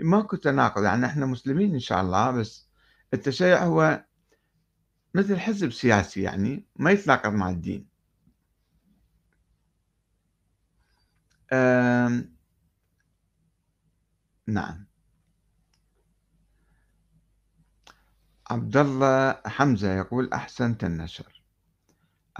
[0.00, 2.68] ماكو تناقض يعني إحنا مسلمين إن شاء الله بس
[3.14, 4.04] التشيع هو
[5.14, 7.91] مثل حزب سياسي يعني ما يتناقض مع الدين.
[14.46, 14.86] نعم.
[18.50, 21.42] عبد الله حمزة يقول أحسنت النشر.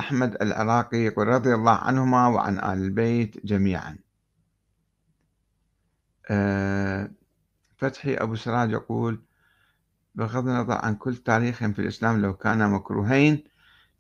[0.00, 3.98] أحمد العراقي يقول رضي الله عنهما وعن آل البيت جميعا.
[6.30, 7.10] أه
[7.76, 9.22] فتحي أبو سراج يقول
[10.14, 13.44] بغض النظر عن كل تاريخهم في الإسلام لو كانا مكروهين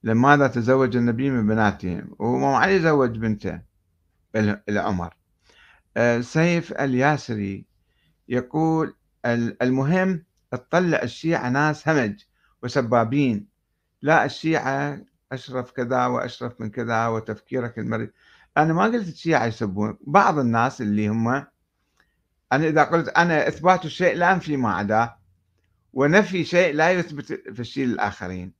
[0.02, 3.71] لماذا تزوج النبي من بناتهم وما علي زوج بنته.
[4.36, 5.16] العمر.
[5.96, 7.66] أه سيف الياسري
[8.28, 8.96] يقول
[9.62, 12.24] المهم تطلع الشيعة ناس همج
[12.62, 13.46] وسبابين.
[14.02, 18.10] لا الشيعة أشرف كذا وأشرف من كذا وتفكيرك المريض
[18.56, 21.28] أنا ما قلت الشيعة يسبون بعض الناس اللي هم
[22.52, 25.18] أنا إذا قلت أنا إثبات الشيء لا أنفي ما عداه
[25.92, 28.52] ونفي شيء لا يثبت في الشيء للآخرين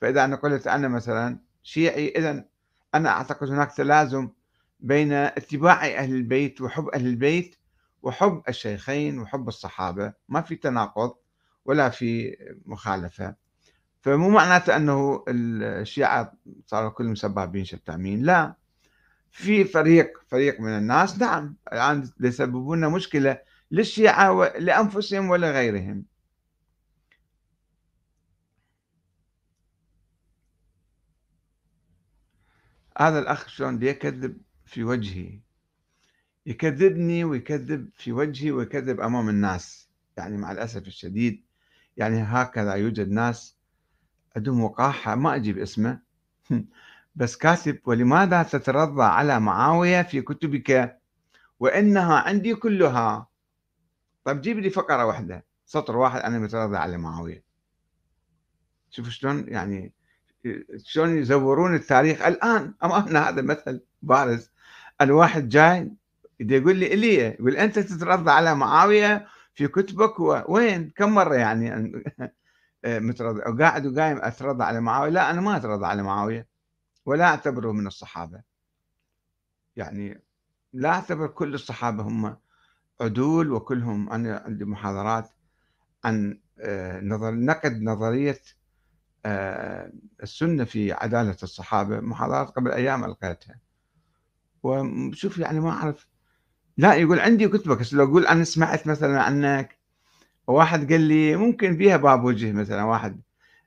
[0.00, 2.44] فإذا أنا قلت أنا مثلا شيعي إذا
[2.94, 4.28] أنا أعتقد هناك تلازم
[4.82, 7.56] بين اتباع أهل البيت وحب أهل البيت
[8.02, 10.12] وحب الشيخين وحب الصحابة.
[10.28, 11.14] ما في تناقض
[11.64, 13.34] ولا في مخالفة.
[14.02, 16.32] فمو معناته أنه الشيعة
[16.66, 18.22] صاروا كلهم سبابين شتامين.
[18.22, 18.54] لا
[19.30, 21.18] في فريق فريق من الناس.
[21.18, 23.38] نعم الآن يسببون مشكلة
[23.70, 26.04] للشيعة لأنفسهم ولا غيرهم.
[32.98, 34.36] هذا الأخ شلون يكذب؟
[34.70, 35.40] في وجهي.
[36.46, 39.90] يكذبني ويكذب في وجهي ويكذب أمام الناس.
[40.16, 41.44] يعني مع الأسف الشديد
[41.96, 43.56] يعني هكذا يوجد ناس
[44.36, 46.00] عندهم وقاحة ما أجيب اسمه.
[47.16, 51.00] بس كاتب ولماذا تترضى على معاوية في كتبك؟
[51.60, 53.26] وإنها عندي كلها.
[54.24, 57.44] طيب جيب لي فقرة واحدة سطر واحد أنا مترضى على معاوية.
[58.90, 59.92] شوف شلون يعني
[60.84, 62.22] شلون يزورون التاريخ.
[62.22, 64.50] الآن أمامنا هذا مثل بارز.
[65.00, 65.92] الواحد جاي
[66.40, 70.20] يقول لي إلي يقول أنت تترضى على معاوية في كتبك
[70.50, 71.92] وين؟ كم مرة يعني
[72.86, 76.48] مترضى وقاعد وقايم أترضى على معاوية؟ لا أنا ما أترضى على معاوية
[77.06, 78.42] ولا أعتبره من الصحابة.
[79.76, 80.22] يعني
[80.72, 82.36] لا أعتبر كل الصحابة هم
[83.00, 85.30] عدول وكلهم أنا عندي محاضرات
[86.04, 88.40] عن آه، نظر نقد نظرية
[89.26, 89.92] آه،
[90.22, 93.60] السنة في عدالة الصحابة محاضرات قبل أيام ألقيتها.
[94.62, 96.06] وشوف يعني ما أعرف.
[96.76, 99.78] لا يقول عندي كتبك بس لو أقول أنا سمعت مثلا عنك.
[100.46, 103.20] واحد قال لي ممكن فيها باب وجه مثلا واحد.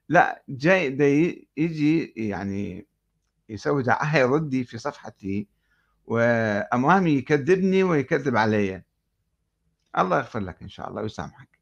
[0.09, 2.87] لا جاي يجي يعني
[3.49, 5.47] يسوي دعاية ضدي في صفحتي
[6.05, 8.83] وأمامي يكذبني ويكذب علي.
[9.97, 11.59] الله يغفر لك إن شاء الله ويسامحك.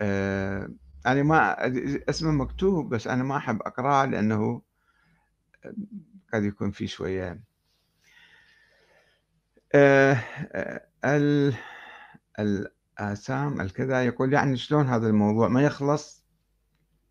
[0.00, 0.68] أه
[1.06, 1.56] أنا ما
[2.10, 4.62] اسمه مكتوب بس أنا ما أحب أقرأه لأنه
[6.32, 7.40] قد يكون في شوية
[9.76, 10.22] أه
[11.04, 11.54] ال
[12.38, 16.24] الآثام الكذا يقول يعني شلون هذا الموضوع؟ ما يخلص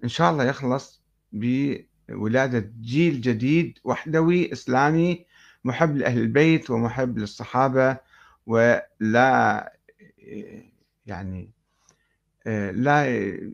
[0.03, 1.01] إن شاء الله يخلص
[1.33, 5.25] بولادة جيل جديد وحدوي إسلامي
[5.63, 7.97] محب لأهل البيت ومحب للصحابة
[8.45, 9.73] ولا
[11.05, 11.51] يعني
[12.71, 13.07] لا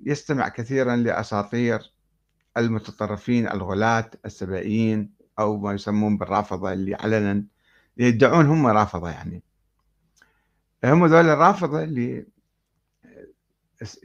[0.05, 1.91] يستمع كثيرا لأساطير
[2.57, 7.43] المتطرفين الغلاة السبائيين أو ما يسمون بالرافضة اللي علنا.
[7.97, 9.43] يدعون هم رافضة يعني.
[10.83, 12.25] هم ذول الرافضة اللي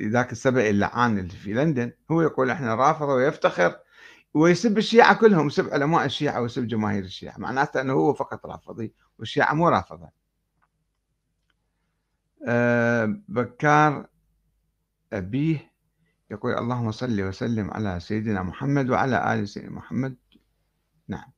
[0.01, 3.78] ذاك السبئي اللعان اللي في لندن هو يقول إحنا رافضة ويفتخر
[4.34, 7.39] ويسب الشيعة كلهم يسب علماء الشيعة ويسب جماهير الشيعة.
[7.39, 10.11] معناته إنه هو فقط رافضي والشيعة مو رافضة.
[12.49, 14.07] أه بكار
[15.12, 15.72] أبيه
[16.30, 20.16] يقول اللهم صل وسلم على سيدنا محمد وعلى آل سيدنا محمد.
[21.09, 21.36] نعم.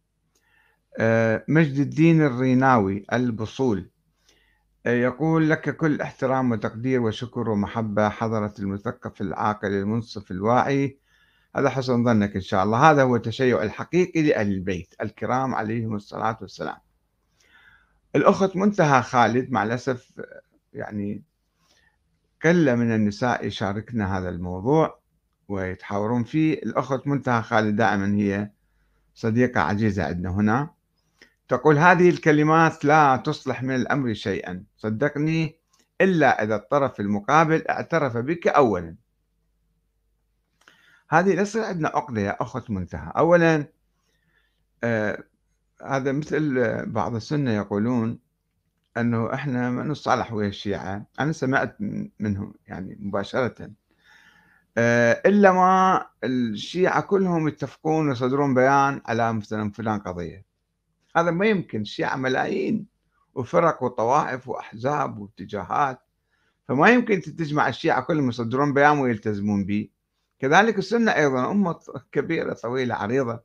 [1.48, 3.90] مجد الدين الريناوي البصول.
[4.86, 10.98] يقول لك كل احترام وتقدير وشكر ومحبة حضرة المثقف العاقل المنصف الواعي.
[11.56, 12.90] هذا حسن ظنك إن شاء الله.
[12.90, 14.94] هذا هو التشيع الحقيقي لأهل البيت.
[15.00, 16.76] الكرام عليهم الصلاة والسلام.
[18.16, 20.12] الأخت منتهى خالد مع الأسف
[20.72, 21.22] يعني
[22.44, 24.98] قلة من النساء يشاركنا هذا الموضوع
[25.48, 26.54] ويتحاورون فيه.
[26.54, 28.50] الأخت منتهى خالد دائما هي
[29.14, 30.77] صديقة عزيزة عندنا هنا.
[31.48, 34.64] تقول هذه الكلمات لا تصلح من الأمر شيئا.
[34.76, 35.58] صدقني
[36.00, 38.96] إلا إذا الطرف المقابل اعترف بك أولا.
[41.10, 43.12] هذه ليس عندنا عقدة يا أخت منتهى.
[43.16, 43.64] أولا
[44.84, 45.24] آه
[45.84, 48.18] هذا مثل بعض السنة يقولون
[48.96, 51.06] أنه إحنا ما نصالح ويا الشيعة.
[51.20, 51.76] أنا سمعت
[52.20, 53.70] منهم يعني مباشرة.
[54.78, 60.47] آه، إلا ما الشيعة كلهم يتفقون ويصدرون بيان على مثلا فلان قضية.
[61.20, 61.80] هذا ما يمكن.
[61.80, 62.86] الشيعة ملايين
[63.34, 66.00] وفرق وطوائف وأحزاب واتجاهات.
[66.68, 69.88] فما يمكن تجمع الشيعة كلهم يصدرون بيان ويلتزمون به.
[70.38, 71.78] كذلك السنة أيضا أمة
[72.12, 73.40] كبيرة طويلة عريضة.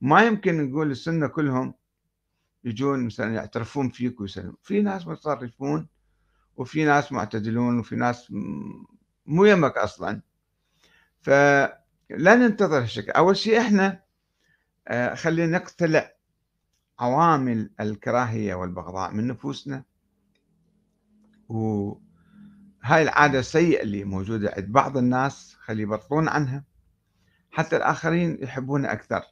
[0.00, 1.74] ما يمكن نقول السنة كلهم
[2.64, 4.56] يجون مثلا يعترفون فيك ويسلمون.
[4.62, 5.88] في ناس متصرفون
[6.56, 8.32] وفي ناس معتدلون وفي ناس
[9.26, 10.20] مو يمك أصلا.
[11.20, 11.82] فلا
[12.16, 13.10] ننتظر هالشكل.
[13.10, 14.02] أول شيء إحنا
[14.88, 16.11] آه، خلينا نقتلع
[16.98, 19.84] عوامل الكراهية والبغضاء من نفوسنا.
[21.48, 26.64] وهاي العادة السيئة اللي موجودة عند بعض الناس خلي يبطلون عنها.
[27.50, 29.22] حتى الآخرين يحبون أكثر.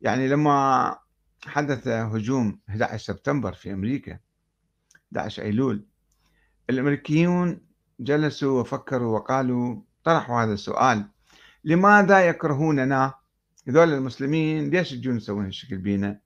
[0.00, 0.98] يعني لما
[1.46, 4.18] حدث هجوم 11 سبتمبر في أمريكا
[5.12, 5.86] 11 أيلول
[6.70, 7.60] الأمريكيون
[8.00, 11.08] جلسوا وفكروا وقالوا طرحوا هذا السؤال
[11.64, 13.14] لماذا يكرهوننا؟
[13.68, 16.20] هذول المسلمين ليش يجون يسوون هالشكل بينا؟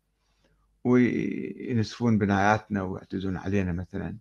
[0.88, 4.16] وينسفون بناياتنا ويعتزون علينا مثلا.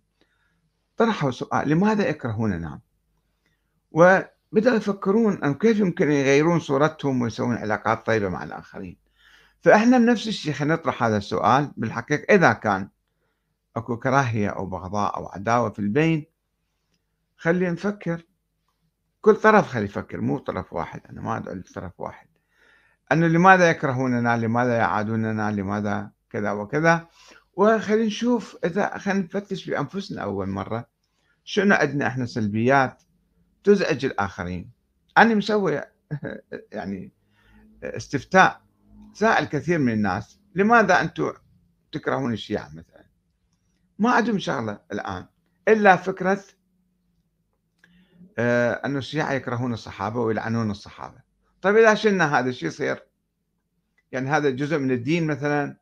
[0.96, 2.80] طرحوا سؤال لماذا يكرهوننا
[3.90, 8.96] وبدأوا يفكرون أن كيف يمكن يغيرون صورتهم ويسوون علاقات طيبة مع الآخرين.
[9.60, 11.72] فإحنا بنفس الشيء نطرح هذا السؤال.
[11.76, 12.88] بالحقيقة إذا كان
[13.76, 16.26] أكو كراهية أو بغضاء أو عداوة في البين
[17.36, 18.26] خلينا نفكر.
[19.20, 21.00] كل طرف خلي يفكر مو طرف واحد.
[21.10, 22.28] أنا ما أدعو لطرف واحد.
[23.12, 27.08] أنه لماذا يكرهوننا؟ لماذا يعادوننا؟ لماذا كذا وكذا.
[27.56, 30.88] وخلينا نشوف إذا خلينا نفتش في أنفسنا أول مرة.
[31.44, 33.02] شنو عندنا إحنا سلبيات
[33.64, 34.70] تزعج الآخرين؟
[35.18, 35.82] أنا مسوي
[36.72, 37.12] يعني
[37.82, 38.62] استفتاء
[39.12, 40.40] سائل كثير من الناس.
[40.54, 41.32] لماذا أنتم
[41.92, 43.06] تكرهون الشيعة مثلا؟
[43.98, 45.26] ما عندهم شغلة الآن.
[45.68, 46.44] إلا فكرة
[48.38, 51.20] آه، أن الشيعة يكرهون الصحابة ويلعنون الصحابة.
[51.62, 53.02] طيب إذا شلنا هذا الشيء يصير؟
[54.12, 55.76] يعني هذا جزء من الدين مثلا؟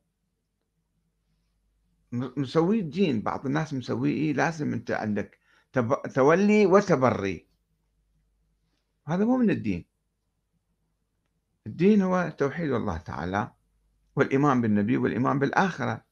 [2.12, 5.38] مسوي الدين بعض الناس مسويه إيه لازم أنت عندك
[6.14, 7.46] تولي وتبري.
[9.06, 9.84] هذا مو من الدين.
[11.66, 13.52] الدين هو توحيد الله تعالى
[14.16, 16.04] والإيمان بالنبي والإيمان بالآخرة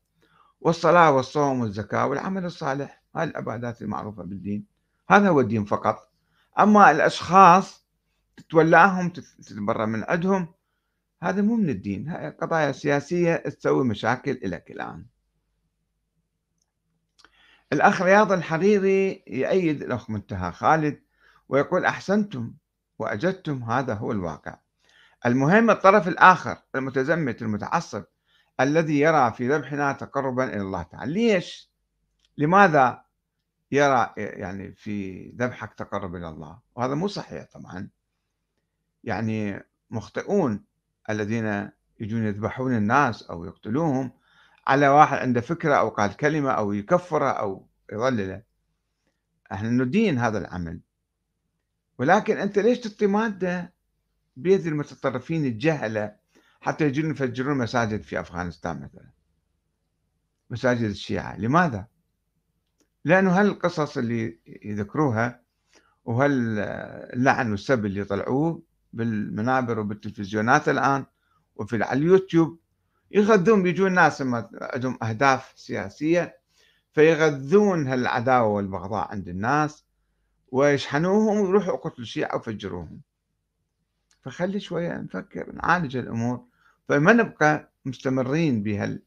[0.61, 3.03] والصلاة والصوم والزكاة والعمل الصالح.
[3.17, 4.67] هذه العبادات المعروفة بالدين.
[5.11, 6.13] هذا هو الدين فقط.
[6.59, 7.87] أما الأشخاص
[8.37, 10.55] تتولاهم تتبرى من عندهم
[11.23, 12.09] هذا مو من الدين.
[12.09, 15.07] هاي قضايا سياسية تسوي مشاكل لك الآن.
[17.73, 21.03] الأخ رياض الحريري يأيد الأخ منتهى خالد
[21.49, 22.55] ويقول أحسنتم
[22.99, 24.59] وأجدتم هذا هو الواقع.
[25.27, 28.05] المهم الطرف الآخر المتزمت المتعصب
[28.61, 31.13] الذي يرى في ذبحنا تقربا إلى الله تعالى.
[31.13, 31.71] ليش؟
[32.39, 33.05] لماذا
[33.73, 37.89] يرى يعني في ذبحك تقرب إلى الله؟ وهذا مو صحيح طبعا.
[39.05, 40.65] يعني مخطئون
[41.11, 44.13] الذين يجون يذبحون الناس أو يقتلوهم
[44.67, 48.43] على واحد عنده فكرة أو قال كلمة أو يكفره أو يضلله.
[49.53, 50.81] إحنا ندين هذا العمل.
[51.99, 53.75] ولكن أنت ليش تعطي مادة
[54.37, 56.17] بيد المتطرفين الجهلة
[56.61, 59.11] حتى يجون يفجرون مساجد في أفغانستان مثلا؟
[60.51, 61.37] مساجد الشيعة.
[61.37, 61.87] لماذا؟
[63.05, 65.43] لأنه هالقصص اللي يذكروها
[66.05, 68.63] وهاللعن والسب اللي طلعوه
[68.93, 71.07] بالمنابر وبالتلفزيونات الآن
[71.57, 72.59] وفي على اليوتيوب
[73.15, 74.23] يغذون بيجون ناس
[74.61, 76.39] عندهم أهداف سياسية
[76.93, 79.85] فيغذون هالعداوة والبغضاء عند الناس
[80.53, 83.01] ويشحنوهم ويروحوا يقتلوا الشيعة ويفجروهم.
[84.23, 86.45] فخلي شوية نفكر نعالج الأمور.
[86.89, 89.03] فما نبقى مستمرين بهال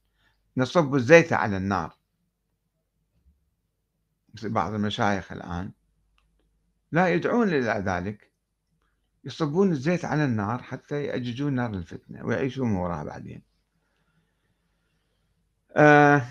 [0.57, 1.97] نصب الزيت على النار.
[4.43, 5.71] بعض المشايخ الآن.
[6.91, 8.31] لا يدعون إلى ذلك.
[9.23, 13.46] يصبون الزيت على النار حتى يأججون نار الفتنة ويعيشون وراها بعدين.
[15.75, 16.27] آه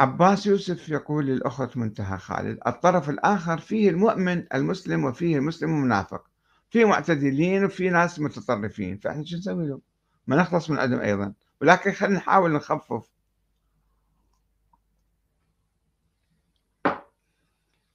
[0.00, 6.24] عباس يوسف يقول للأخت منتهى خالد الطرف الآخر فيه المؤمن المسلم وفيه المسلم المنافق.
[6.70, 8.98] في معتدلين وفي ناس متطرفين.
[8.98, 9.80] فإحنا شو نسوي لهم؟
[10.26, 11.32] ما نخلص من عدم أيضا.
[11.60, 13.12] ولكن خلينا نحاول نخفف.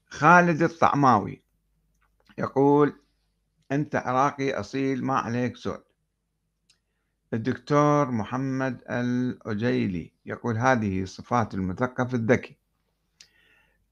[0.10, 1.44] خالد الطعماوي
[2.38, 3.02] يقول
[3.72, 5.84] أنت عراقي أصيل ما عليك سؤال
[7.34, 12.58] الدكتور محمد الأجيلي يقول هذه صفات المثقف الذكي.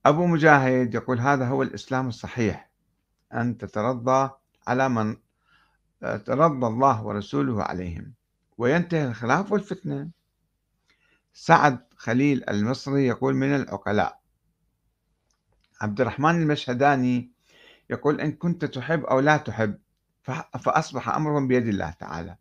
[0.05, 2.69] أبو مجاهد يقول هذا هو الإسلام الصحيح
[3.33, 4.29] أن تترضى
[4.67, 5.17] على من
[6.01, 8.13] ترضى الله ورسوله عليهم
[8.57, 10.09] وينتهي الخلاف والفتنة.
[11.33, 14.19] سعد خليل المصري يقول من العقلاء.
[15.81, 17.31] عبد الرحمن المشهداني
[17.89, 19.77] يقول إن كنت تحب أو لا تحب
[20.59, 22.38] فأصبح أمرهم بيد الله تعالى.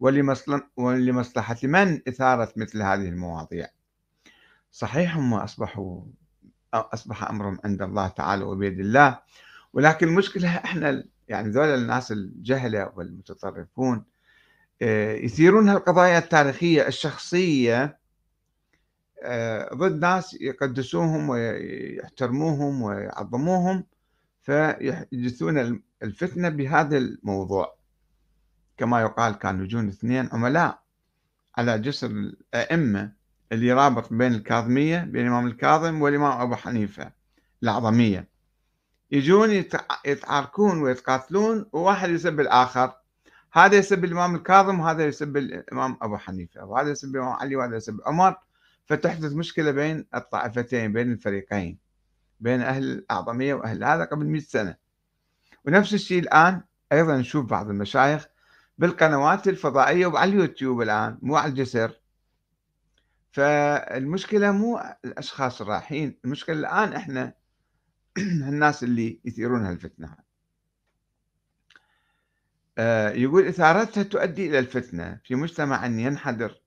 [0.00, 3.68] ولمصلحة من إثارة مثل هذه المواضيع.
[4.70, 6.00] صحيح هم أصبحوا
[6.74, 9.18] أصبح أمرهم عند الله تعالى وبيد الله
[9.72, 14.04] ولكن المشكلة إحنا يعني ذول الناس الجهلة والمتطرفون
[14.82, 17.98] آه، يثيرون هالقضايا التاريخية الشخصية
[19.22, 23.84] آه، ضد ناس يقدسوهم ويحترموهم ويعظموهم
[24.42, 27.77] فيحدثون الفتنة بهذا الموضوع.
[28.78, 30.78] كما يقال كانوا يجون اثنين عملاء
[31.56, 33.12] على جسر الأئمة
[33.52, 37.12] اللي رابط بين الكاظمية بين الإمام الكاظم والإمام أبو حنيفة
[37.62, 38.28] الأعظمية
[39.10, 39.50] يجون
[40.04, 42.92] يتعاركون ويتقاتلون وواحد يسب الآخر.
[43.52, 48.00] هذا يسب الإمام الكاظم وهذا يسب الإمام أبو حنيفة وهذا يسب الإمام علي وهذا يسب
[48.06, 48.36] عمر.
[48.86, 51.78] فتحدث مشكلة بين الطائفتين بين الفريقين
[52.40, 54.76] بين أهل الأعظمية وأهل هذا قبل 100 سنة.
[55.64, 56.62] ونفس الشيء الآن
[56.92, 58.26] أيضا نشوف بعض المشايخ
[58.78, 62.00] بالقنوات الفضائية وعلى اليوتيوب الآن مو على الجسر.
[63.32, 67.34] فالمشكلة مو الأشخاص الرايحين المشكلة الآن إحنا
[68.48, 70.16] الناس اللي يثيرون هالفتنة.
[72.78, 75.20] آه، يقول إثارتها تؤدي إلى الفتنة.
[75.24, 76.60] في مجتمع ينحدر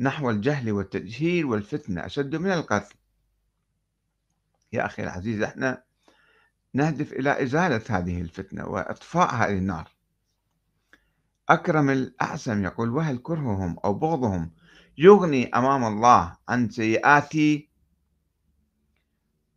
[0.00, 2.94] نحو الجهل والتجهيل والفتنة أشد من القتل.
[4.72, 5.82] يا أخي العزيز إحنا
[6.74, 9.97] نهدف إلى إزالة هذه الفتنة وإطفاء هذه النار.
[11.48, 14.50] أكرم الأعسم يقول وهل كرههم أو بغضهم
[14.98, 17.68] يغني أمام الله عن سيئاتي؟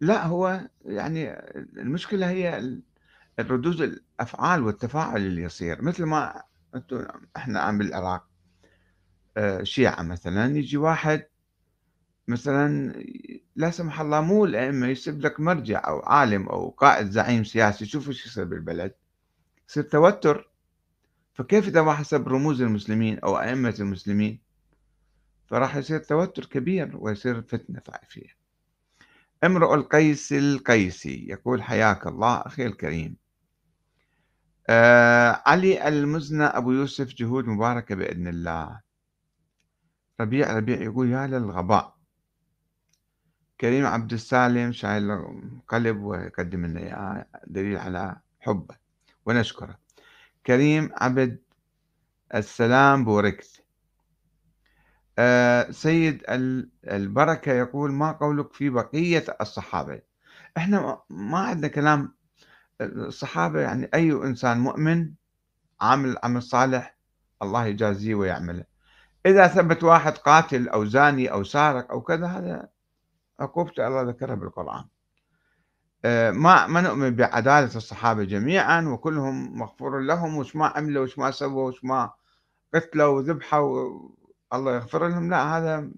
[0.01, 1.33] لا هو يعني
[1.77, 2.79] المشكلة هي
[3.39, 5.81] الردود الأفعال والتفاعل اللي يصير.
[5.81, 6.43] مثل ما
[7.37, 8.27] إحنا عم بالعراق
[9.37, 11.27] آه، شيعة مثلا يجي واحد
[12.27, 12.93] مثلا
[13.55, 18.13] لا سمح الله مو الأئمة يسب لك مرجع أو عالم أو قائد زعيم سياسي شوفوا
[18.13, 18.93] إيش يصير بالبلد.
[19.69, 20.50] يصير توتر.
[21.33, 24.39] فكيف إذا واحد سب رموز المسلمين أو أئمة المسلمين؟
[25.47, 28.41] فراح يصير توتر كبير ويصير فتنة طائفية
[29.43, 33.17] امرؤ القيس القيسي يقول حياك الله أخي الكريم.
[34.69, 38.81] آه علي المزنى أبو يوسف جهود مباركة بإذن الله.
[40.21, 41.95] ربيع ربيع يقول يا للغباء.
[43.61, 45.11] كريم عبد السالم شايل
[45.67, 48.75] قلب ويقدم لنا دليل على حبه
[49.25, 49.77] ونشكره.
[50.45, 51.41] كريم عبد
[52.35, 53.63] السلام بوركت
[55.19, 56.23] آه سيد
[56.87, 60.01] البركة يقول ما قولك في بقية الصحابة؟
[60.57, 62.15] إحنا ما عندنا كلام.
[62.81, 65.13] الصحابة يعني أي إنسان مؤمن
[65.81, 66.97] عامل عمل صالح
[67.41, 68.65] الله يجازيه ويعمله.
[69.25, 72.69] إذا ثبت واحد قاتل أو زاني أو سارق أو كذا هذا
[73.39, 74.85] عقوبته الله ذكرها بالقرآن.
[76.31, 81.67] ما ما نؤمن بعدالة الصحابة جميعا وكلهم مغفور لهم وش ما عملوا وش ما سووا
[81.67, 82.11] وش ما
[82.73, 83.99] قتلوا وذبحوا
[84.53, 85.29] الله يغفر لهم.
[85.29, 85.91] لا هذا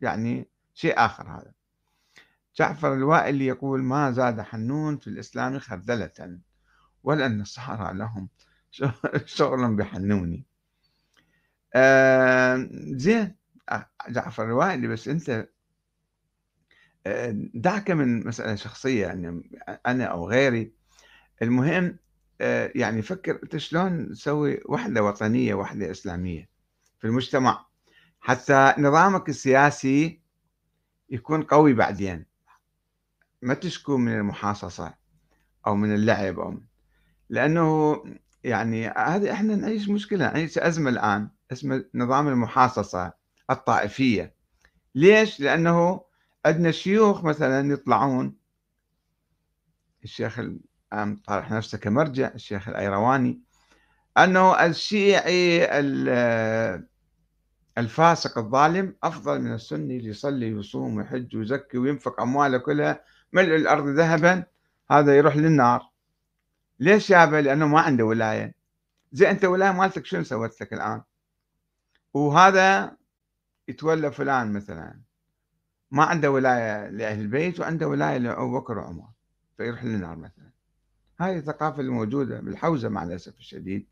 [0.00, 1.52] يعني شيء آخر هذا.
[2.56, 6.38] جعفر الوائلي يقول ما زاد حنون في الإسلام خردلة
[7.04, 8.28] ولأن الصحراء لهم
[9.26, 10.46] شغل بحنوني
[11.74, 13.36] آه زين
[14.08, 15.48] جعفر الوائلي بس أنت
[17.54, 19.42] دعك من مسألة شخصية يعني
[19.86, 20.72] أنا أو غيري.
[21.42, 21.96] المهم
[22.40, 26.48] آه، يعني فكر أنت شلون تسوي وحدة وطنية وحدة إسلامية
[26.98, 27.66] في المجتمع
[28.20, 30.20] حتى نظامك السياسي
[31.10, 32.26] يكون قوي بعدين.
[33.42, 34.94] ما تشكو من المحاصصة
[35.66, 36.60] أو من اللعب أو من
[37.30, 37.96] لأنه
[38.44, 43.12] يعني هذه إحنا نعيش مشكلة نعيش أزمة الآن اسمه نظام المحاصصة
[43.50, 44.34] الطائفية.
[44.94, 46.00] ليش؟ لأنه
[46.46, 48.36] عندنا شيوخ مثلا يطلعون.
[50.04, 53.40] الشيخ الآن طرح نفسه كمرجع الشيخ الأيرواني.
[54.18, 55.68] أنه الشيعي
[57.78, 63.86] الفاسق الظالم أفضل من السني اللي يصلي ويصوم ويحج ويزكي وينفق أمواله كلها ملء الأرض
[63.86, 64.44] ذهبا
[64.90, 65.90] هذا يروح للنار.
[66.80, 68.54] ليش يابا لأنه ما عنده ولاية.
[69.12, 71.02] زي أنت ولاية مالتك شنو سوت لك الآن؟
[72.14, 72.96] وهذا
[73.68, 75.00] يتولى فلان مثلا.
[75.94, 79.08] ما عنده ولاية لأهل البيت وعنده ولاية لأبو بكر وعمر
[79.56, 80.50] فيروح للنار مثلا.
[81.20, 83.86] هاي الثقافة الموجودة بالحوزة مع الأسف الشديد.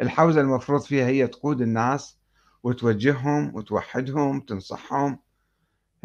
[0.00, 2.18] الحوزة المفروض فيها هي تقود الناس
[2.62, 5.18] وتوجههم وتوحدهم تنصحهم.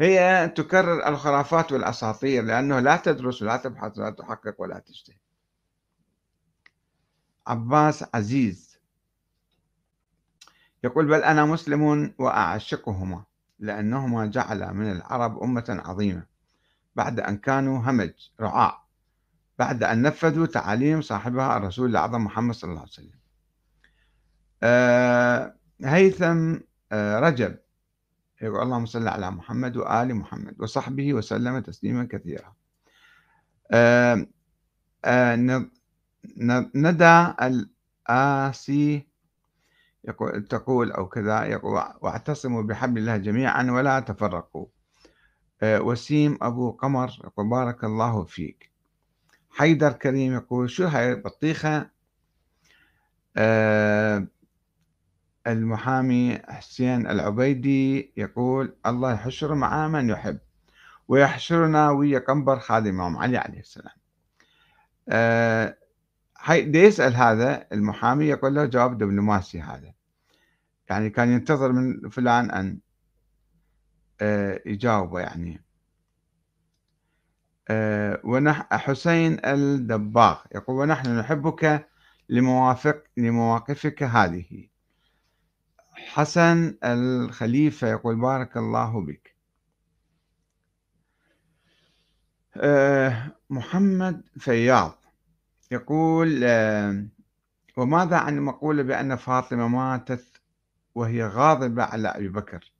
[0.00, 5.18] هي تكرر الخرافات والأساطير لأنه لا تدرس ولا تبحث ولا تحقق ولا تجتهد.
[7.46, 8.78] عباس عزيز
[10.84, 13.29] يقول بل أنا مسلم وأعشقهما.
[13.60, 16.26] لأنهما جعل من العرب أمة عظيمة.
[16.96, 18.84] بعد أن كانوا همج رعاع
[19.58, 23.18] بعد أن نفذوا تعاليم صاحبها الرسول الأعظم محمد صلى الله عليه وسلم.
[24.62, 25.54] آه
[25.84, 26.56] هيثم
[26.92, 27.58] آه رجب.
[28.42, 32.54] يقول اللهم صل على محمد وآل محمد وصحبه وسلم تسليما كثيرا.
[33.72, 34.26] آه
[36.74, 39.06] ندى الآسي
[40.04, 44.66] يقول تقول أو كذا يقول واعتصموا بحبل الله جميعا ولا تفرقوا.
[45.62, 48.70] آه وسيم أبو قمر يقول بارك الله فيك.
[49.50, 51.90] حيدر كريم يقول شو هاي بطيخة؟
[53.36, 54.26] آه
[55.46, 60.38] المحامي حسين العبيدي يقول الله يحشر مع من يحب
[61.08, 63.94] ويحشرنا ويا قنبر خادم علي عليه السلام.
[65.08, 65.76] أه
[66.48, 69.94] يسأل هذا المحامي يقول له جواب دبلوماسي هذا.
[70.90, 72.78] يعني كان ينتظر من فلان أن
[74.20, 75.64] أه يجاوبه يعني.
[77.68, 81.88] أه ونح حسين الدباغ يقول ونحن نحبك
[82.28, 84.68] لموافق لمواقفك هذه.
[85.92, 89.36] حسن الخليفة يقول بارك الله بك.
[92.56, 94.99] آه، محمد فياض
[95.70, 96.44] يقول
[97.76, 100.40] وماذا عن المقولة بأن فاطمة ماتت
[100.94, 102.72] وهي غاضبة على أبي بكر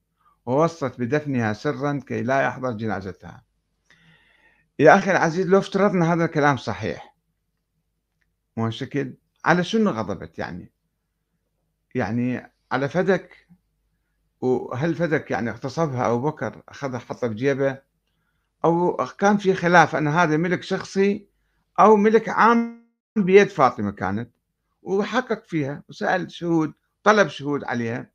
[0.46, 3.42] ووصت بدفنها سرا كي لا يحضر جنازتها؟
[4.78, 7.14] يا أخي العزيز لو افترضنا هذا الكلام صحيح
[8.56, 9.14] مو شكل؟
[9.44, 10.72] على شنو غضبت يعني؟
[11.94, 13.48] يعني على فدك؟
[14.40, 17.78] وهل فدك يعني اغتصبها أبو بكر أخذها حطها بجيبه
[18.64, 21.28] أو كان في خلاف أن هذا ملك شخصي
[21.80, 22.79] أو ملك عام
[23.16, 24.30] بيد فاطمة كانت
[24.82, 28.10] وحقق فيها وسأل شهود طلب شهود عليها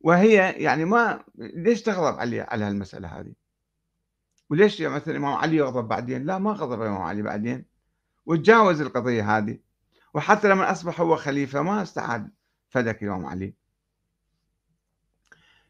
[0.00, 3.32] وهي يعني ما ليش تغضب عليها على هالمسألة هذه؟
[4.50, 7.64] وليش مثلا الإمام علي يغضب بعدين؟ لا ما غضب الإمام علي بعدين
[8.26, 9.58] وتجاوز القضية هذه
[10.14, 12.30] وحتى لما أصبح هو خليفة ما استعاد
[12.68, 13.54] فدك الإمام علي.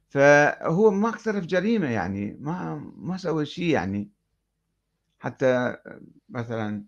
[0.08, 4.10] فهو ما اقترف جريمة يعني ما ما سوى شيء يعني
[5.18, 5.76] حتى
[6.28, 6.84] مثلا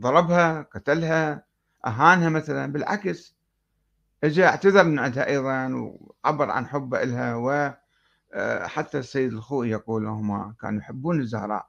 [0.00, 1.44] ضربها قتلها
[1.86, 2.72] أهانها مثلا.
[2.72, 3.36] بالعكس
[4.24, 5.68] اجى اعتذر من عندها أيضا
[6.24, 11.68] وعبر عن حبه لها وحتى السيد الخوئي يقول هم كانوا يحبون الزهراء.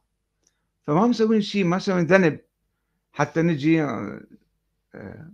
[0.87, 2.39] فما مسوين شيء ما مسوين ذنب
[3.13, 3.81] حتى نجي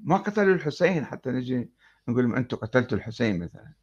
[0.03, 1.69] ما قتلوا الحسين حتى نجي
[2.07, 3.73] نقول لهم أنتم قتلتوا الحسين مثلا.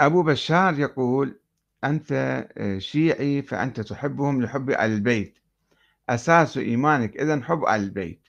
[0.00, 1.40] أبو بشار يقول
[1.84, 5.38] آه، شيعي فأنت تحبهم لحب آل البيت.
[6.08, 8.22] أساس إيمانك إذا حب آل البيت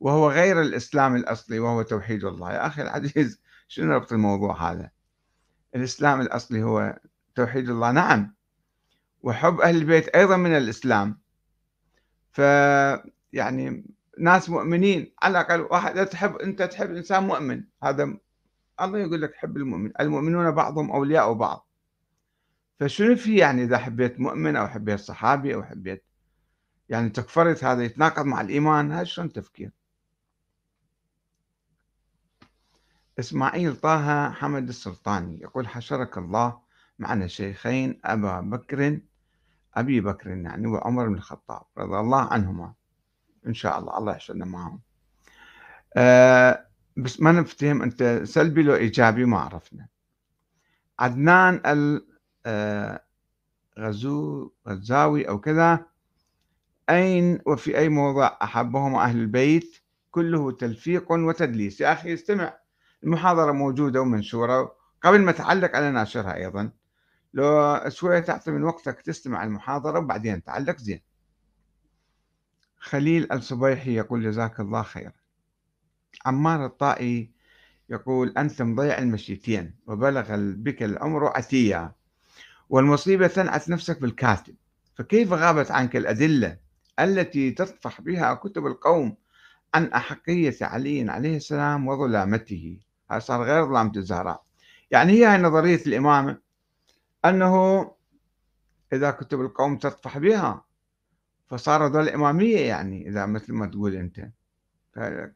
[0.00, 2.52] وهو غير الإسلام الأصلي وهو توحيد الله.
[2.52, 4.90] يا أخي العزيز شنو ربط الموضوع هذا؟
[5.76, 6.98] الإسلام الأصلي هو
[7.34, 8.34] توحيد الله نعم.
[9.22, 11.20] وحب أهل البيت أيضا من الإسلام.
[12.32, 12.38] ف
[13.32, 13.84] يعني
[14.18, 17.64] ناس مؤمنين على الأقل واحد تحب أنت تحب إنسان مؤمن.
[17.82, 18.16] هذا
[18.80, 21.68] الله يقول لك حب المؤمن المؤمنون بعضهم أولياء بعض.
[22.80, 26.04] فشنو في يعني إذا حبيت مؤمن أو حبيت صحابي أو حبيت
[26.92, 29.70] يعني تكفرت هذا يتناقض مع الإيمان هذا شلون تفكير؟
[33.18, 36.60] إسماعيل طه حمد السلطاني يقول حشرك الله
[36.98, 39.00] معنا شيخين أبا بكر
[39.74, 42.74] أبي بكر يعني وعمر بن الخطاب رضي الله عنهما.
[43.46, 44.80] إن شاء الله الله يحشرنا معهم.
[45.96, 46.66] آه
[46.96, 49.88] بس ما نفتهم أنت سلبي لو إيجابي ما عرفنا.
[50.98, 51.62] عدنان
[53.78, 55.91] الغزو آه، غزاوي أو كذا
[56.90, 59.76] أين وفي أي موضع أحبهم أهل البيت؟
[60.10, 61.80] كله تلفيق وتدليس.
[61.80, 62.58] يا أخي استمع
[63.04, 66.70] المحاضرة موجودة ومنشورة قبل ما تعلق على ناشرها أيضا.
[67.34, 71.00] لو شوية تعطي من وقتك تستمع المحاضرة وبعدين تعلق زين.
[72.78, 75.12] خليل الصبيحي يقول جزاك الله خير
[76.26, 77.30] عمار الطائي
[77.88, 81.92] يقول أنت مضيع المشيتين وبلغ بك العمر عتيا
[82.68, 84.54] والمصيبة تنعت نفسك بالكاتب.
[84.94, 86.56] فكيف غابت عنك الأدلة
[87.04, 89.16] التي تطفح بها كتب القوم
[89.74, 92.78] عن أحقية علي عليه السلام وظلامته.
[93.10, 94.42] هذا صار غير ظلامة الزهراء.
[94.90, 96.38] يعني هي نظرية الإمامة
[97.24, 97.84] أنه
[98.92, 100.64] إذا كتب القوم تطفح بها
[101.48, 104.28] فصار ذو الإمامية يعني إذا مثل ما تقول أنت.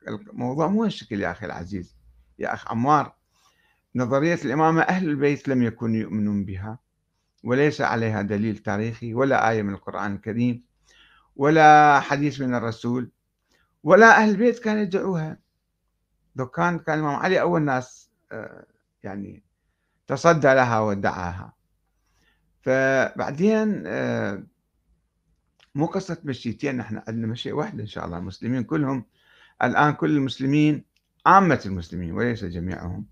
[0.08, 1.96] الموضوع مو هالشكل يا أخي العزيز.
[2.38, 3.14] يا أخ عمار
[3.94, 6.78] نظرية الإمامة أهل البيت لم يكونوا يؤمنون بها
[7.44, 10.65] وليس عليها دليل تاريخي ولا آية من القرآن الكريم.
[11.37, 13.11] ولا حديث من الرسول
[13.82, 15.39] ولا أهل البيت كانوا يدعوها.
[16.37, 18.66] لو كان كان الإمام علي أول ناس آه،
[19.03, 19.43] يعني
[20.07, 21.53] تصدى لها ودعاها.
[22.62, 24.43] فبعدين آه،
[25.74, 28.18] مو قصة مشيتين نحن عندنا مشيئة واحدة إن شاء الله.
[28.18, 29.05] المسلمين كلهم
[29.62, 30.84] الآن كل المسلمين
[31.26, 33.07] عامة المسلمين وليس جميعهم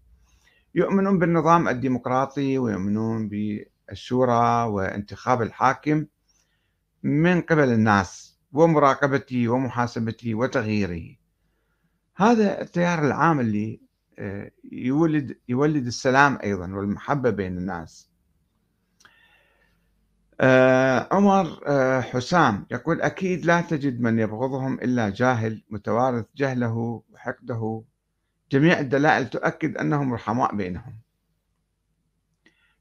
[0.75, 6.07] يؤمنون بالنظام الديمقراطي ويؤمنون بالشورى وانتخاب الحاكم.
[7.05, 11.17] من قبل الناس ومراقبته ومحاسبته وتغييره
[12.17, 13.81] هذا التيار العام اللي
[14.19, 18.11] آه، يولد يولد السلام أيضا والمحبة بين الناس.
[20.41, 27.83] آه، عمر آه، حسام يقول أكيد لا تجد من يبغضهم إلا جاهل متوارث جهله وحقده.
[28.53, 30.99] جميع الدلائل تؤكد أنهم رحماء بينهم.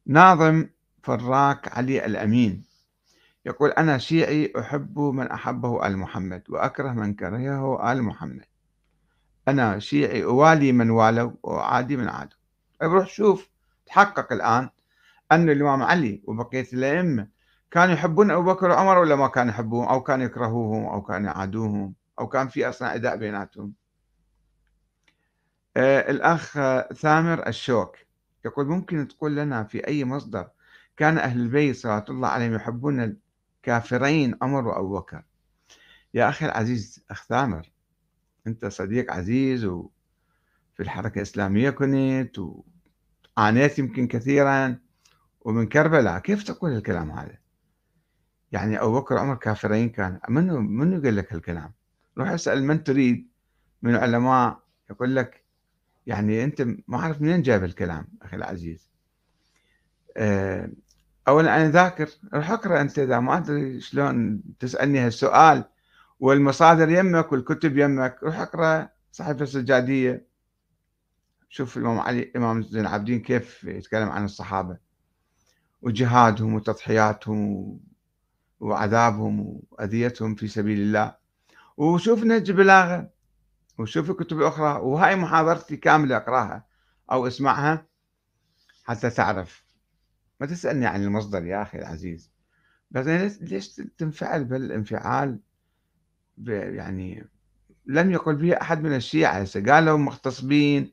[0.05, 0.69] ناظم
[1.03, 2.72] فراك علي الأمين
[3.45, 8.45] يقول أنا شيعي أحب من أحبه ال محمد وأكره من كرهه ال محمد
[9.47, 12.37] أنا شيعي أوالي من والوا وأعادي من عادوا
[12.79, 13.49] طيب روح شوف
[13.85, 14.69] تحقق الآن
[15.31, 17.27] أن الإمام علي وبقية الأئمة
[17.71, 21.93] كانوا يحبون أبو بكر وعمر ولا ما كانوا يحبوهم أو كانوا يكرهوهم أو كانوا يعادوهم
[22.19, 23.73] أو كان في أصلا عداء بيناتهم؟
[25.77, 26.53] آه الأخ
[26.93, 27.97] ثامر الشوك
[28.45, 30.49] يقول ممكن تقول لنا في أي مصدر
[30.97, 33.17] كان أهل البيت صلى الله عليهم يحبون
[33.63, 35.23] الكافرين عمر وأبو بكر.
[36.13, 37.71] يا أخي العزيز أخ ثامر
[38.47, 42.39] أنت صديق عزيز وفي الحركة الإسلامية كنت
[43.37, 44.79] وعانيت يمكن كثيرا
[45.41, 46.19] ومن كربلاء.
[46.19, 47.37] كيف تقول الكلام هذا؟
[48.51, 50.19] يعني أبو بكر وعمر كافرين كان.
[50.29, 51.73] منو منو قال لك الكلام
[52.17, 53.27] روح اسأل من تريد
[53.81, 55.43] من العلماء يقول لك
[56.07, 58.89] يعني أنت ما أعرف منين جايب الكلام أخي العزيز.
[61.27, 65.63] أولا أنا ذاكر روح اقرأ أنت إذا ما أدري شلون تسألني هالسؤال.
[66.19, 68.19] والمصادر يمك والكتب يمك.
[68.23, 70.27] روح اقرأ صحيفة السجادية.
[71.49, 74.77] شوف الإمام علي الإمام زين العابدين كيف يتكلم عن الصحابة.
[75.81, 77.79] وجهادهم وتضحياتهم
[78.59, 81.15] وعذابهم وأذيتهم في سبيل الله.
[81.77, 83.09] وشوف نهج بلاغة.
[83.79, 86.65] وشوف الكتب الاخرى وهاي محاضرتي كاملة أقرأها
[87.11, 87.85] أو أسمعها
[88.83, 89.62] حتى تعرف.
[90.39, 92.31] ما تسألني عن المصدر يا أخي العزيز.
[92.91, 93.07] بس
[93.41, 95.39] ليش تنفعل بالانفعال
[96.47, 97.27] يعني
[97.85, 100.91] لم يقل به أحد من الشيعة؟ قالوا مغتصبين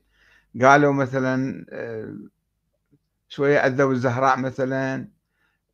[0.61, 2.17] قالوا مثلا آه،
[3.27, 5.07] شوية أذوا الزهراء مثلا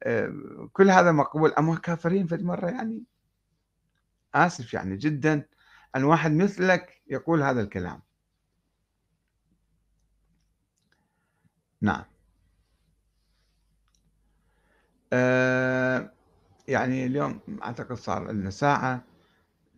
[0.04, 1.54] آه، كل هذا مقبول.
[1.54, 3.04] أما كافرين في مرة يعني
[4.36, 5.46] آسف يعني جدا
[5.96, 8.02] أن واحد مثلك يقول هذا الكلام.
[11.82, 12.17] نعم.
[15.14, 16.12] أه
[16.68, 19.04] يعني اليوم أعتقد صار لنا ساعة.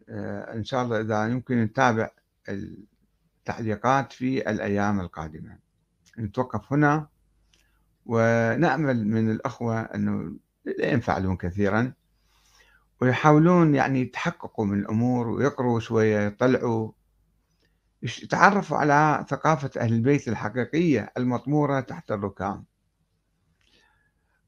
[0.09, 2.09] آه، إن شاء الله إذا يمكن نتابع
[2.49, 5.57] التعليقات في الأيام القادمة.
[6.19, 7.07] نتوقف هنا
[8.05, 10.33] ونأمل من الأخوة أنه
[10.65, 11.93] لا ينفعلون كثيرا
[13.01, 16.91] ويحاولون يعني يتحققوا من الأمور ويقروا شوية يطلعوا
[18.03, 22.65] يتعرفوا على ثقافة أهل البيت الحقيقية المطمورة تحت الركام.